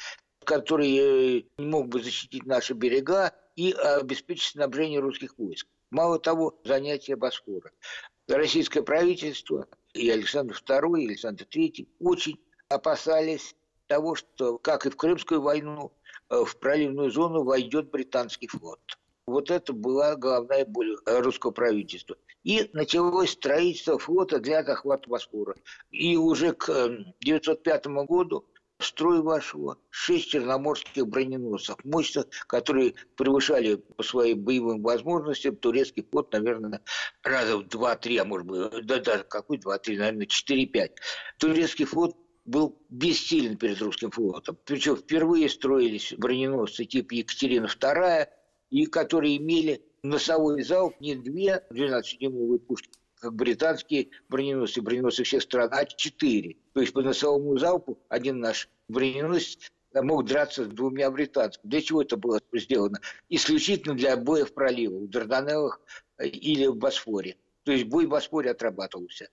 который 0.45 1.39
э, 1.39 1.43
мог 1.57 1.87
бы 1.87 2.01
защитить 2.01 2.45
наши 2.45 2.73
берега 2.73 3.33
и 3.55 3.71
обеспечить 3.71 4.53
снабжение 4.53 4.99
русских 4.99 5.37
войск. 5.37 5.67
Мало 5.89 6.19
того, 6.19 6.59
занятие 6.63 7.15
Босфора. 7.15 7.71
Российское 8.27 8.81
правительство 8.81 9.67
и 9.93 10.09
Александр 10.09 10.55
II, 10.55 11.01
и 11.01 11.07
Александр 11.07 11.43
III 11.43 11.87
очень 11.99 12.39
опасались 12.69 13.55
того, 13.87 14.15
что, 14.15 14.57
как 14.57 14.85
и 14.85 14.89
в 14.89 14.95
Крымскую 14.95 15.41
войну, 15.41 15.91
э, 16.29 16.43
в 16.43 16.57
проливную 16.57 17.11
зону 17.11 17.43
войдет 17.43 17.91
британский 17.91 18.47
флот. 18.47 18.79
Вот 19.27 19.51
это 19.51 19.73
была 19.73 20.15
головная 20.15 20.65
боль 20.65 20.97
русского 21.05 21.51
правительства. 21.51 22.17
И 22.43 22.69
началось 22.73 23.31
строительство 23.31 23.99
флота 23.99 24.39
для 24.39 24.63
захвата 24.63 25.07
Босфора. 25.07 25.55
И 25.91 26.17
уже 26.17 26.53
к 26.53 26.69
1905 26.69 27.85
э, 27.85 27.89
строй 28.81 29.21
вашего 29.21 29.77
шесть 29.89 30.29
черноморских 30.29 31.07
броненосцев, 31.07 31.77
мощных, 31.83 32.25
которые 32.47 32.95
превышали 33.15 33.75
по 33.75 34.03
своим 34.03 34.41
боевым 34.41 34.81
возможностям 34.81 35.55
турецкий 35.55 36.05
флот, 36.09 36.31
наверное, 36.33 36.81
раза 37.23 37.57
в 37.57 37.67
два-три, 37.67 38.17
а 38.17 38.25
может 38.25 38.47
быть, 38.47 38.85
да, 38.85 38.99
да, 38.99 39.19
какой 39.19 39.57
два-три, 39.57 39.97
наверное, 39.97 40.25
четыре-пять. 40.25 40.93
Турецкий 41.37 41.85
флот 41.85 42.15
был 42.45 42.81
бессилен 42.89 43.57
перед 43.57 43.81
русским 43.81 44.11
флотом. 44.11 44.57
Причем 44.65 44.97
впервые 44.97 45.49
строились 45.49 46.13
броненосцы 46.17 46.85
типа 46.85 47.13
Екатерина 47.13 47.65
II, 47.65 48.27
и 48.71 48.85
которые 48.85 49.37
имели 49.37 49.83
носовой 50.03 50.63
залп 50.63 50.99
не 50.99 51.15
две 51.15 51.63
12-дюймовые 51.71 52.59
пушки, 52.59 52.89
как 53.21 53.35
британские 53.35 54.09
броненосцы, 54.29 54.81
броненосцы 54.81 55.23
всех 55.23 55.43
стран, 55.43 55.69
а 55.71 55.85
четыре. 55.85 56.57
То 56.73 56.81
есть 56.81 56.91
по 56.91 57.01
носовому 57.01 57.57
залпу 57.57 57.99
один 58.09 58.39
наш 58.39 58.67
броненосец 58.87 59.71
мог 59.93 60.25
драться 60.25 60.65
с 60.65 60.67
двумя 60.67 61.11
британцами. 61.11 61.61
Для 61.63 61.81
чего 61.81 62.01
это 62.01 62.17
было 62.17 62.39
сделано? 62.53 62.99
Исключительно 63.29 63.95
для 63.95 64.17
боя 64.17 64.45
в 64.45 64.53
проливах, 64.53 65.03
в 65.03 65.09
Дарданеллах 65.09 65.81
э, 66.17 66.27
или 66.27 66.65
в 66.65 66.75
Босфоре. 66.75 67.37
То 67.63 67.71
есть 67.71 67.85
бой 67.85 68.07
в 68.07 68.09
Босфоре 68.09 68.51
отрабатывался. 68.51 69.29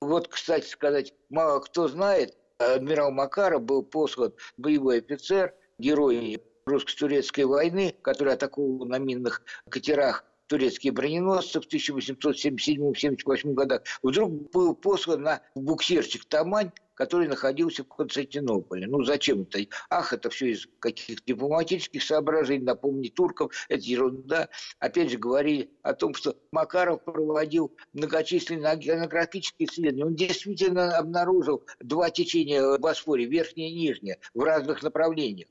Вот, 0.00 0.28
кстати 0.28 0.66
сказать, 0.66 1.12
мало 1.28 1.60
кто 1.60 1.88
знает, 1.88 2.36
адмирал 2.58 3.10
Макаров 3.10 3.62
был 3.62 3.82
послан 3.82 4.32
боевой 4.56 5.00
офицер, 5.00 5.54
герой 5.78 6.42
русско-турецкой 6.64 7.44
войны, 7.44 7.94
который 8.02 8.32
атаковал 8.32 8.86
на 8.86 8.98
минных 8.98 9.42
катерах 9.68 10.24
турецкие 10.46 10.92
броненосцы 10.92 11.60
в 11.60 11.66
1877-78 11.66 13.52
годах, 13.52 13.82
вдруг 14.02 14.50
был 14.50 14.74
послан 14.74 15.22
на 15.22 15.42
буксирчик 15.54 16.24
Тамань, 16.24 16.72
который 16.96 17.28
находился 17.28 17.84
в 17.84 17.88
Константинополе. 17.88 18.86
Ну, 18.88 19.04
зачем 19.04 19.42
это? 19.42 19.60
Ах, 19.90 20.12
это 20.12 20.30
все 20.30 20.46
из 20.52 20.66
каких-то 20.80 21.22
дипломатических 21.26 22.02
соображений, 22.02 22.64
напомнить 22.64 23.14
туркам, 23.14 23.50
это 23.68 23.82
ерунда. 23.82 24.48
Опять 24.80 25.10
же, 25.10 25.18
говорили 25.18 25.70
о 25.82 25.94
том, 25.94 26.14
что 26.14 26.36
Макаров 26.50 27.04
проводил 27.04 27.76
многочисленные 27.92 28.72
океанографические 28.72 29.68
исследования. 29.68 30.06
Он 30.06 30.14
действительно 30.14 30.96
обнаружил 30.96 31.64
два 31.80 32.10
течения 32.10 32.62
в 32.62 32.78
Босфоре, 32.80 33.26
верхнее 33.26 33.70
и 33.70 33.74
нижнее, 33.74 34.18
в 34.34 34.42
разных 34.42 34.82
направлениях. 34.82 35.48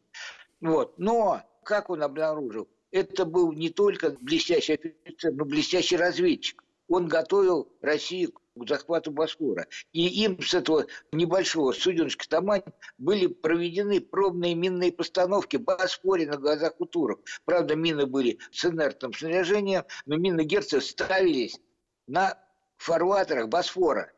Вот. 0.62 0.98
Но 0.98 1.44
как 1.64 1.90
он 1.90 2.02
обнаружил? 2.02 2.68
Это 2.96 3.26
был 3.26 3.52
не 3.52 3.70
только 3.70 4.16
блестящий 4.22 4.74
офицер, 4.74 5.34
но 5.34 5.44
блестящий 5.44 5.98
разведчик. 5.98 6.64
Он 6.88 7.08
готовил 7.08 7.68
Россию 7.82 8.32
к 8.56 8.70
захвату 8.70 9.12
Босфора. 9.12 9.68
И 9.92 10.24
им 10.24 10.42
с 10.42 10.54
этого 10.54 10.86
небольшого 11.12 11.74
суденышка 11.74 12.28
Тамань 12.30 12.64
были 12.98 13.28
проведены 13.28 14.00
пробные 14.00 14.56
минные 14.56 14.94
постановки 14.94 15.58
в 15.58 15.64
Босфоре 15.64 16.26
на 16.26 16.38
глазах 16.38 16.76
у 16.80 16.86
турок. 16.86 17.20
Правда, 17.44 17.76
мины 17.76 18.06
были 18.06 18.40
с 18.52 18.64
инертным 18.64 19.14
снаряжением, 19.14 19.84
но 20.06 20.16
мины 20.16 20.46
Герца 20.46 20.80
ставились 20.80 21.60
на 22.08 22.40
фарватерах 22.78 23.50
Босфора. 23.50 24.14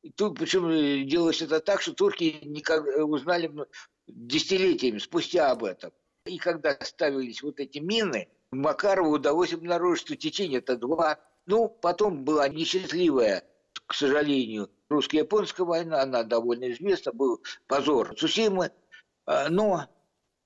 И 0.00 0.10
тут 0.10 0.38
причем 0.38 1.06
делалось 1.06 1.42
это 1.42 1.60
так, 1.60 1.82
что 1.82 1.92
турки 1.92 2.38
никак 2.44 2.86
узнали 2.96 3.52
десятилетиями 4.06 4.98
спустя 4.98 5.50
об 5.50 5.64
этом. 5.64 5.92
И 6.24 6.38
когда 6.38 6.78
ставились 6.80 7.42
вот 7.42 7.58
эти 7.58 7.78
мины, 7.78 8.28
Макарову 8.52 9.14
удалось 9.14 9.52
обнаружить, 9.52 10.06
что 10.06 10.16
течение 10.16 10.58
это 10.58 10.76
два. 10.76 11.18
Ну, 11.46 11.68
потом 11.68 12.24
была 12.24 12.48
несчастливая, 12.48 13.42
к 13.86 13.94
сожалению, 13.94 14.70
русско-японская 14.88 15.66
война, 15.66 16.02
она 16.02 16.22
довольно 16.22 16.70
известна, 16.70 17.12
был 17.12 17.42
позор 17.66 18.14
Цусимы. 18.14 18.70
А, 19.26 19.48
но, 19.48 19.88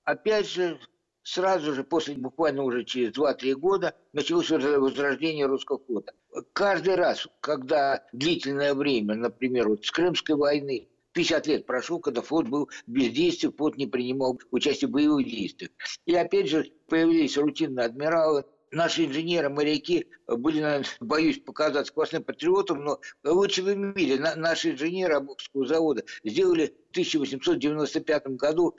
опять 0.04 0.48
же, 0.48 0.80
сразу 1.22 1.74
же, 1.74 1.84
после 1.84 2.14
буквально 2.14 2.62
уже 2.62 2.84
через 2.84 3.12
2-3 3.12 3.54
года, 3.54 3.94
началось 4.14 4.48
возрождение 4.48 5.44
русского 5.44 5.78
флота. 5.84 6.14
Каждый 6.54 6.94
раз, 6.94 7.28
когда 7.40 8.02
длительное 8.12 8.72
время, 8.72 9.14
например, 9.14 9.68
вот 9.68 9.84
с 9.84 9.90
Крымской 9.90 10.36
войны, 10.36 10.88
50 11.16 11.46
лет 11.46 11.66
прошло, 11.66 11.98
когда 11.98 12.20
флот 12.20 12.46
был 12.46 12.68
бездействие, 12.86 13.50
флот 13.50 13.78
не 13.78 13.86
принимал 13.86 14.38
участие 14.50 14.88
в 14.88 14.92
боевых 14.92 15.26
действиях. 15.26 15.70
И 16.04 16.14
опять 16.14 16.48
же 16.48 16.70
появились 16.88 17.38
рутинные 17.38 17.86
адмиралы, 17.86 18.44
наши 18.70 19.06
инженеры, 19.06 19.48
моряки 19.48 20.08
были, 20.26 20.60
наверное, 20.60 20.86
боюсь 21.00 21.38
показаться 21.38 21.90
классным 21.90 22.22
патриотом, 22.22 22.84
но 22.84 23.00
лучше 23.24 23.62
в 23.62 23.74
мире. 23.74 24.18
наши 24.36 24.72
инженеры 24.72 25.14
Обухского 25.14 25.66
завода 25.66 26.04
сделали 26.22 26.74
в 26.88 26.90
1895 26.90 28.26
году 28.36 28.76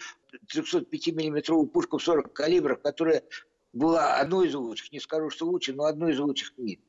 305-миллиметровую 0.55 1.65
пушку 1.65 1.97
в 1.97 2.03
40 2.03 2.31
калибров, 2.33 2.81
которая 2.83 3.23
была 3.73 4.17
одной 4.17 4.47
из 4.47 4.53
лучших, 4.53 4.91
не 4.91 4.99
скажу, 4.99 5.31
что 5.31 5.47
лучше, 5.47 5.73
но 5.73 5.85
одной 5.85 6.11
из 6.11 6.19
лучших 6.19 6.53
в 6.55 6.61
мире. 6.61 6.81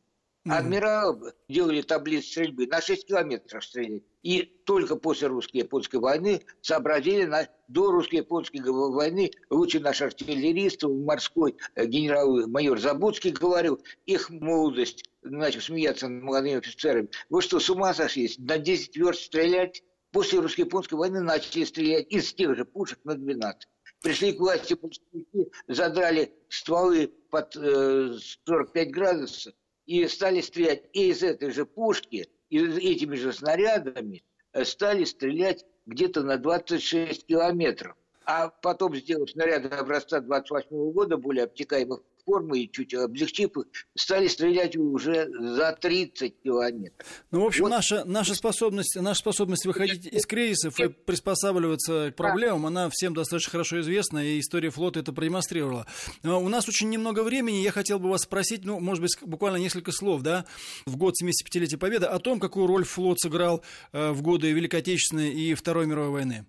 Адмиралы 0.50 1.34
делали 1.48 1.82
таблицы 1.82 2.28
стрельбы 2.28 2.66
на 2.66 2.80
6 2.80 3.06
километров 3.06 3.64
стрелять. 3.64 4.02
И 4.22 4.42
только 4.64 4.96
после 4.96 5.28
русско-японской 5.28 5.96
войны 5.96 6.42
сообразили, 6.60 7.24
на, 7.24 7.48
до 7.68 7.90
русско-японской 7.90 8.60
войны 8.60 9.30
лучший 9.50 9.80
наш 9.80 10.02
артиллерист, 10.02 10.82
морской 10.84 11.56
э, 11.74 11.86
генерал-майор 11.86 12.78
Забудский 12.78 13.30
говорил, 13.30 13.80
их 14.06 14.30
молодость, 14.30 15.04
начал 15.22 15.60
смеяться 15.60 16.08
над 16.08 16.22
молодыми 16.22 16.58
офицерами. 16.58 17.08
Вы 17.28 17.42
что, 17.42 17.60
с 17.60 17.70
ума 17.70 17.94
сошли? 17.94 18.30
На 18.38 18.58
10 18.58 18.96
верст 18.96 19.22
стрелять? 19.22 19.82
После 20.10 20.40
русско-японской 20.40 20.94
войны 20.94 21.20
начали 21.20 21.64
стрелять 21.64 22.06
из 22.10 22.32
тех 22.32 22.56
же 22.56 22.64
пушек 22.64 22.98
на 23.04 23.14
12 23.14 23.68
пришли 24.00 24.32
к 24.32 24.40
власти 24.40 24.74
большевики, 24.74 25.50
задрали 25.66 26.32
стволы 26.48 27.08
под 27.30 27.56
э, 27.56 28.14
45 28.44 28.90
градусов 28.90 29.54
и 29.88 30.06
стали 30.06 30.42
стрелять 30.42 30.82
и 30.92 31.08
из 31.08 31.22
этой 31.22 31.50
же 31.50 31.64
пушки, 31.64 32.28
и 32.50 32.58
этими 32.58 33.16
же 33.16 33.32
снарядами 33.32 34.22
э, 34.52 34.64
стали 34.66 35.04
стрелять 35.04 35.64
где-то 35.86 36.22
на 36.22 36.36
26 36.36 37.24
километров. 37.24 37.96
А 38.26 38.48
потом, 38.48 38.94
сделав 38.94 39.30
снаряды 39.30 39.68
образца 39.68 40.20
28 40.20 40.92
года, 40.92 41.16
более 41.16 41.44
обтекаемых 41.44 42.02
формы 42.28 42.60
и 42.60 42.70
чуть 42.70 42.92
облегчив 42.92 43.56
их, 43.56 43.66
стали 43.96 44.28
стрелять 44.28 44.76
уже 44.76 45.28
за 45.30 45.72
30 45.72 46.42
километров. 46.42 47.06
Ну, 47.30 47.40
в 47.40 47.46
общем, 47.46 47.64
вот. 47.64 47.70
наша, 47.70 48.04
наша, 48.04 48.34
способность, 48.34 48.96
наша 48.96 49.20
способность 49.20 49.64
выходить 49.64 50.06
из 50.06 50.26
кризисов 50.26 50.78
и 50.78 50.88
приспосабливаться 50.88 52.12
к 52.12 52.16
проблемам, 52.16 52.66
она 52.66 52.90
всем 52.90 53.14
достаточно 53.14 53.52
хорошо 53.52 53.80
известна, 53.80 54.18
и 54.18 54.40
история 54.40 54.70
флота 54.70 55.00
это 55.00 55.12
продемонстрировала. 55.12 55.86
Но 56.22 56.42
у 56.42 56.48
нас 56.48 56.68
очень 56.68 56.90
немного 56.90 57.22
времени, 57.22 57.56
я 57.56 57.72
хотел 57.72 57.98
бы 57.98 58.10
вас 58.10 58.22
спросить, 58.22 58.64
ну, 58.64 58.78
может 58.78 59.00
быть, 59.00 59.16
буквально 59.22 59.56
несколько 59.56 59.92
слов, 59.92 60.22
да, 60.22 60.44
в 60.84 60.96
год 60.96 61.14
75-летия 61.22 61.78
Победы, 61.78 62.06
о 62.06 62.18
том, 62.18 62.40
какую 62.40 62.66
роль 62.66 62.84
флот 62.84 63.18
сыграл 63.20 63.62
э, 63.92 64.10
в 64.10 64.20
годы 64.20 64.52
Великой 64.52 64.80
Отечественной 64.80 65.32
и 65.32 65.54
Второй 65.54 65.86
мировой 65.86 66.10
войны. 66.10 66.44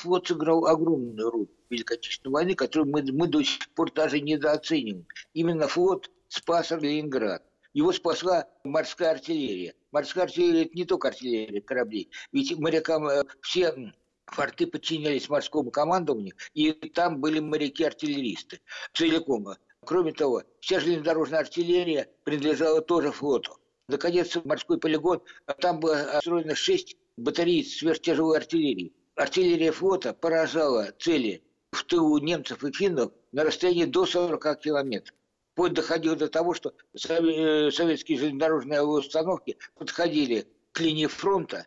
Флот 0.00 0.28
сыграл 0.28 0.66
огромную 0.66 1.30
роль 1.30 1.46
Великой 1.68 1.98
Отечественной 1.98 2.32
войны, 2.32 2.54
которую 2.54 2.90
мы, 2.90 3.02
мы 3.12 3.28
до 3.28 3.42
сих 3.42 3.68
пор 3.74 3.92
даже 3.92 4.18
недооцениваем. 4.20 5.06
Именно 5.34 5.68
флот 5.68 6.10
спас 6.28 6.70
Ленинград. 6.70 7.42
Его 7.74 7.92
спасла 7.92 8.48
морская 8.64 9.10
артиллерия. 9.10 9.74
Морская 9.92 10.24
артиллерия– 10.24 10.62
это 10.64 10.74
не 10.74 10.86
только 10.86 11.08
артиллерия 11.08 11.60
кораблей. 11.60 12.10
Ведь 12.32 12.58
морякам 12.58 13.08
э, 13.08 13.24
все 13.42 13.92
форты 14.24 14.66
подчинялись 14.66 15.28
морскому 15.28 15.70
командованию, 15.70 16.34
и 16.54 16.72
там 16.72 17.20
были 17.20 17.40
моряки-артиллеристы 17.40 18.60
целиком. 18.94 19.48
Кроме 19.84 20.12
того, 20.12 20.44
вся 20.60 20.80
железнодорожная 20.80 21.40
артиллерия 21.40 22.08
принадлежала 22.24 22.80
тоже 22.80 23.12
флоту. 23.12 23.58
Наконец, 23.86 24.34
морской 24.44 24.78
полигон, 24.78 25.20
там 25.60 25.80
было 25.80 26.08
построено 26.14 26.54
шесть 26.54 26.96
батарей 27.18 27.64
сверхтяжелой 27.64 28.38
артиллерии. 28.38 28.94
Артиллерия 29.20 29.70
флота 29.70 30.14
поражала 30.14 30.94
цели 30.98 31.42
в 31.72 31.84
тылу 31.84 32.16
немцев 32.16 32.64
и 32.64 32.72
финнов 32.72 33.12
на 33.32 33.44
расстоянии 33.44 33.84
до 33.84 34.06
40 34.06 34.58
километров. 34.58 35.14
Вплоть 35.52 35.74
доходило 35.74 36.16
до 36.16 36.28
того, 36.28 36.54
что 36.54 36.72
э, 36.94 37.70
советские 37.70 38.16
железнодорожные 38.16 38.80
установки 38.80 39.58
подходили 39.76 40.46
к 40.72 40.80
линии 40.80 41.04
фронта 41.04 41.66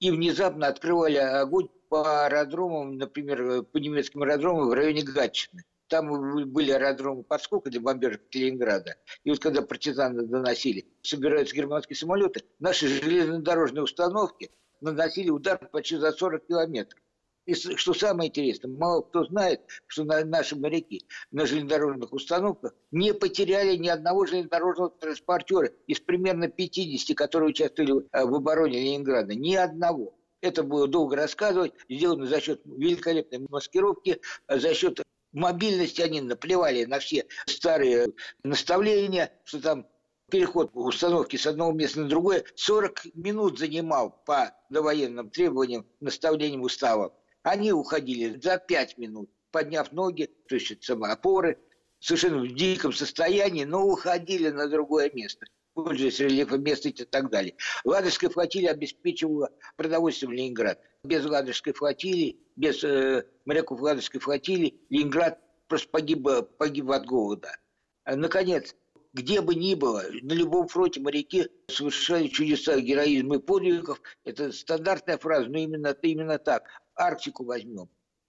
и 0.00 0.10
внезапно 0.10 0.66
открывали 0.66 1.16
огонь 1.16 1.68
по 1.88 2.26
аэродромам, 2.26 2.98
например, 2.98 3.62
по 3.62 3.78
немецким 3.78 4.24
аэродромам 4.24 4.68
в 4.68 4.74
районе 4.74 5.02
Гатчины. 5.02 5.64
Там 5.88 6.52
были 6.52 6.72
аэродромы 6.72 7.22
подскока 7.22 7.70
для 7.70 7.80
бомбежек 7.80 8.20
Ленинграда. 8.34 8.96
И 9.24 9.30
вот 9.30 9.38
когда 9.38 9.62
партизаны 9.62 10.26
доносили, 10.26 10.84
собираются 11.00 11.56
германские 11.56 11.96
самолеты, 11.96 12.42
наши 12.58 12.86
железнодорожные 12.86 13.82
установки 13.82 14.50
наносили 14.82 15.30
удар 15.30 15.58
почти 15.70 15.96
за 15.96 16.12
40 16.12 16.46
километров. 16.46 17.00
И 17.44 17.54
что 17.54 17.92
самое 17.92 18.30
интересное, 18.30 18.70
мало 18.70 19.02
кто 19.02 19.24
знает, 19.24 19.62
что 19.88 20.04
наши 20.04 20.54
моряки 20.54 21.04
на 21.32 21.44
железнодорожных 21.44 22.12
установках 22.12 22.72
не 22.92 23.12
потеряли 23.12 23.76
ни 23.76 23.88
одного 23.88 24.26
железнодорожного 24.26 24.90
транспортера 24.90 25.70
из 25.88 25.98
примерно 25.98 26.48
50, 26.48 27.16
которые 27.16 27.50
участвовали 27.50 28.06
э, 28.12 28.24
в 28.24 28.34
обороне 28.34 28.78
Ленинграда. 28.78 29.34
Ни 29.34 29.56
одного. 29.56 30.14
Это 30.40 30.62
было 30.62 30.86
долго 30.86 31.16
рассказывать, 31.16 31.72
сделано 31.88 32.26
за 32.26 32.40
счет 32.40 32.60
великолепной 32.64 33.44
маскировки, 33.48 34.20
за 34.48 34.74
счет 34.74 35.02
мобильности 35.32 36.00
они 36.00 36.20
наплевали 36.20 36.84
на 36.84 37.00
все 37.00 37.26
старые 37.46 38.08
наставления, 38.44 39.32
что 39.44 39.60
там 39.60 39.86
переход 40.32 40.70
установки 40.72 41.36
с 41.36 41.46
одного 41.46 41.72
места 41.72 42.00
на 42.00 42.08
другое 42.08 42.44
40 42.54 43.14
минут 43.14 43.58
занимал 43.58 44.22
по 44.24 44.56
довоенным 44.70 45.28
требованиям, 45.28 45.86
наставлениям 46.00 46.62
устава. 46.62 47.14
Они 47.42 47.70
уходили 47.70 48.40
за 48.40 48.56
пять 48.56 48.96
минут, 48.96 49.30
подняв 49.50 49.92
ноги, 49.92 50.30
то 50.48 50.54
есть 50.54 50.82
самоопоры, 50.82 51.58
совершенно 52.00 52.38
в 52.38 52.48
диком 52.54 52.94
состоянии, 52.94 53.64
но 53.64 53.86
уходили 53.86 54.48
на 54.48 54.68
другое 54.68 55.10
место 55.12 55.46
пользуясь 55.74 56.20
рельефом 56.20 56.62
места 56.62 56.90
и 56.90 56.92
так 56.92 57.30
далее. 57.30 57.54
Ладожская 57.84 58.28
флотилия 58.28 58.72
обеспечивала 58.72 59.50
продовольствием 59.76 60.32
Ленинград. 60.32 60.78
Без 61.02 61.24
Ладожской 61.24 61.72
флотилии, 61.72 62.38
без 62.56 62.84
э, 62.84 63.24
моряков 63.46 63.80
Ладожской 63.80 64.20
флотилии 64.20 64.78
Ленинград 64.90 65.40
просто 65.68 65.88
погиб, 65.88 66.28
погиб 66.58 66.90
от 66.90 67.06
голода. 67.06 67.56
Наконец, 68.04 68.76
где 69.12 69.40
бы 69.40 69.54
ни 69.54 69.74
было, 69.74 70.04
на 70.22 70.32
любом 70.32 70.68
фронте 70.68 71.00
моряки 71.00 71.48
совершали 71.68 72.28
чудеса, 72.28 72.80
героизм 72.80 73.34
и 73.34 73.38
подвигов. 73.38 74.00
Это 74.24 74.52
стандартная 74.52 75.18
фраза, 75.18 75.48
но 75.48 75.58
именно, 75.58 75.96
именно 76.02 76.38
так. 76.38 76.64
Арктику 76.94 77.44
возьмем. 77.44 77.88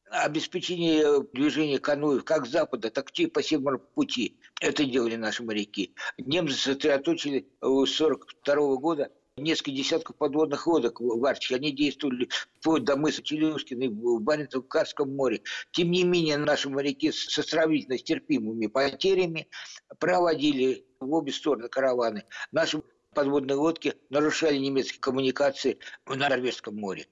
Обеспечение 0.09 1.23
движения 1.33 1.79
каноев 1.79 2.23
как 2.23 2.45
с 2.45 2.49
запада, 2.49 2.91
так 2.91 3.09
и 3.17 3.27
по 3.27 3.41
всем 3.41 3.65
пути. 3.95 4.39
Это 4.61 4.85
делали 4.85 5.15
наши 5.15 5.43
моряки. 5.43 5.95
Немцы 6.17 6.55
сосредоточили 6.55 7.47
с 7.61 7.65
1942 7.65 8.75
года 8.75 9.11
несколько 9.37 9.71
десятков 9.71 10.15
подводных 10.15 10.67
лодок 10.67 10.99
в 10.99 11.25
Арктике. 11.25 11.55
Они 11.55 11.71
действовали 11.71 12.29
вплоть 12.59 12.83
до 12.83 12.95
мыса 12.95 13.23
Челюскина 13.23 13.89
в 13.89 14.21
Баренцево-Карском 14.21 15.05
море. 15.05 15.41
Тем 15.71 15.91
не 15.91 16.03
менее, 16.03 16.37
наши 16.37 16.69
моряки 16.69 17.11
со 17.11 17.41
сравнительно 17.43 17.97
терпимыми 17.97 18.67
потерями 18.67 19.47
проводили 19.99 20.85
в 20.99 21.13
обе 21.13 21.31
стороны 21.31 21.69
караваны. 21.69 22.23
Наши 22.51 22.81
подводные 23.13 23.55
лодки 23.55 23.93
нарушали 24.09 24.57
немецкие 24.57 24.99
коммуникации 24.99 25.77
в 26.05 26.15
Норвежском 26.15 26.75
море 26.75 27.07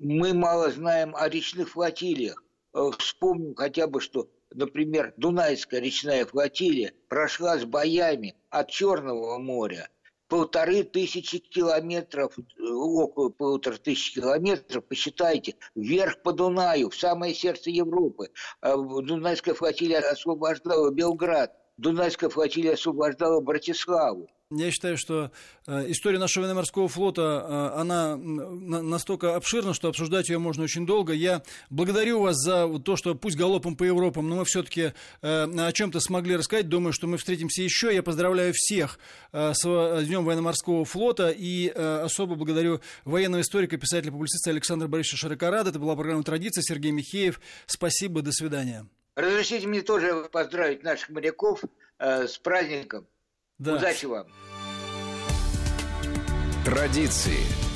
мы 0.00 0.32
мало 0.32 0.70
знаем 0.70 1.14
о 1.14 1.28
речных 1.28 1.70
флотилиях. 1.70 2.42
Э, 2.72 2.90
вспомним 2.98 3.54
хотя 3.54 3.86
бы, 3.86 4.00
что, 4.00 4.30
например, 4.50 5.12
Дунайская 5.18 5.80
речная 5.80 6.24
флотилия 6.24 6.94
прошла 7.08 7.58
с 7.58 7.64
боями 7.64 8.34
от 8.48 8.70
Черного 8.70 9.38
моря 9.38 9.88
полторы 10.30 10.84
тысячи 10.84 11.38
километров, 11.38 12.38
около 12.58 13.28
полутора 13.30 13.76
тысяч 13.76 14.14
километров, 14.14 14.84
посчитайте, 14.84 15.56
вверх 15.74 16.22
по 16.22 16.32
Дунаю, 16.32 16.88
в 16.88 16.96
самое 16.96 17.34
сердце 17.34 17.70
Европы. 17.70 18.30
Э, 18.62 18.76
Дунайская 18.76 19.54
флотилия 19.54 19.98
освобождала 19.98 20.90
Белград, 20.92 21.52
Дунайская 21.80 22.28
флотилия 22.28 22.74
освобождала 22.74 23.40
Братиславу. 23.40 24.28
Я 24.52 24.72
считаю, 24.72 24.98
что 24.98 25.30
э, 25.68 25.90
история 25.92 26.18
нашего 26.18 26.42
военно-морского 26.42 26.88
флота, 26.88 27.72
э, 27.76 27.80
она 27.80 28.16
настолько 28.16 29.36
обширна, 29.36 29.74
что 29.74 29.88
обсуждать 29.88 30.28
ее 30.28 30.38
можно 30.38 30.64
очень 30.64 30.84
долго. 30.84 31.12
Я 31.12 31.42
благодарю 31.70 32.20
вас 32.20 32.36
за 32.36 32.68
то, 32.80 32.96
что 32.96 33.14
пусть 33.14 33.36
галопом 33.36 33.76
по 33.76 33.84
Европам, 33.84 34.28
но 34.28 34.36
мы 34.36 34.44
все-таки 34.44 34.92
э, 35.22 35.44
о 35.44 35.72
чем-то 35.72 36.00
смогли 36.00 36.36
рассказать. 36.36 36.68
Думаю, 36.68 36.92
что 36.92 37.06
мы 37.06 37.16
встретимся 37.16 37.62
еще. 37.62 37.94
Я 37.94 38.02
поздравляю 38.02 38.52
всех 38.54 38.98
с 39.32 39.62
Днем 39.62 40.24
военно-морского 40.24 40.84
флота 40.84 41.30
и 41.30 41.68
особо 41.68 42.34
благодарю 42.34 42.80
военного 43.04 43.42
историка, 43.42 43.76
писателя, 43.78 44.10
публициста 44.10 44.50
Александра 44.50 44.88
Борисовича 44.88 45.16
Широкорада. 45.28 45.70
Это 45.70 45.78
была 45.78 45.94
программа 45.94 46.24
«Традиция». 46.24 46.62
Сергей 46.62 46.90
Михеев. 46.90 47.40
Спасибо, 47.66 48.20
до 48.20 48.32
свидания. 48.32 48.86
Разрешите 49.16 49.66
мне 49.66 49.82
тоже 49.82 50.28
поздравить 50.32 50.82
наших 50.82 51.10
моряков 51.10 51.62
с 51.98 52.38
праздником. 52.38 53.06
Да. 53.58 53.76
Удачи 53.76 54.06
вам! 54.06 54.26
Традиции. 56.64 57.69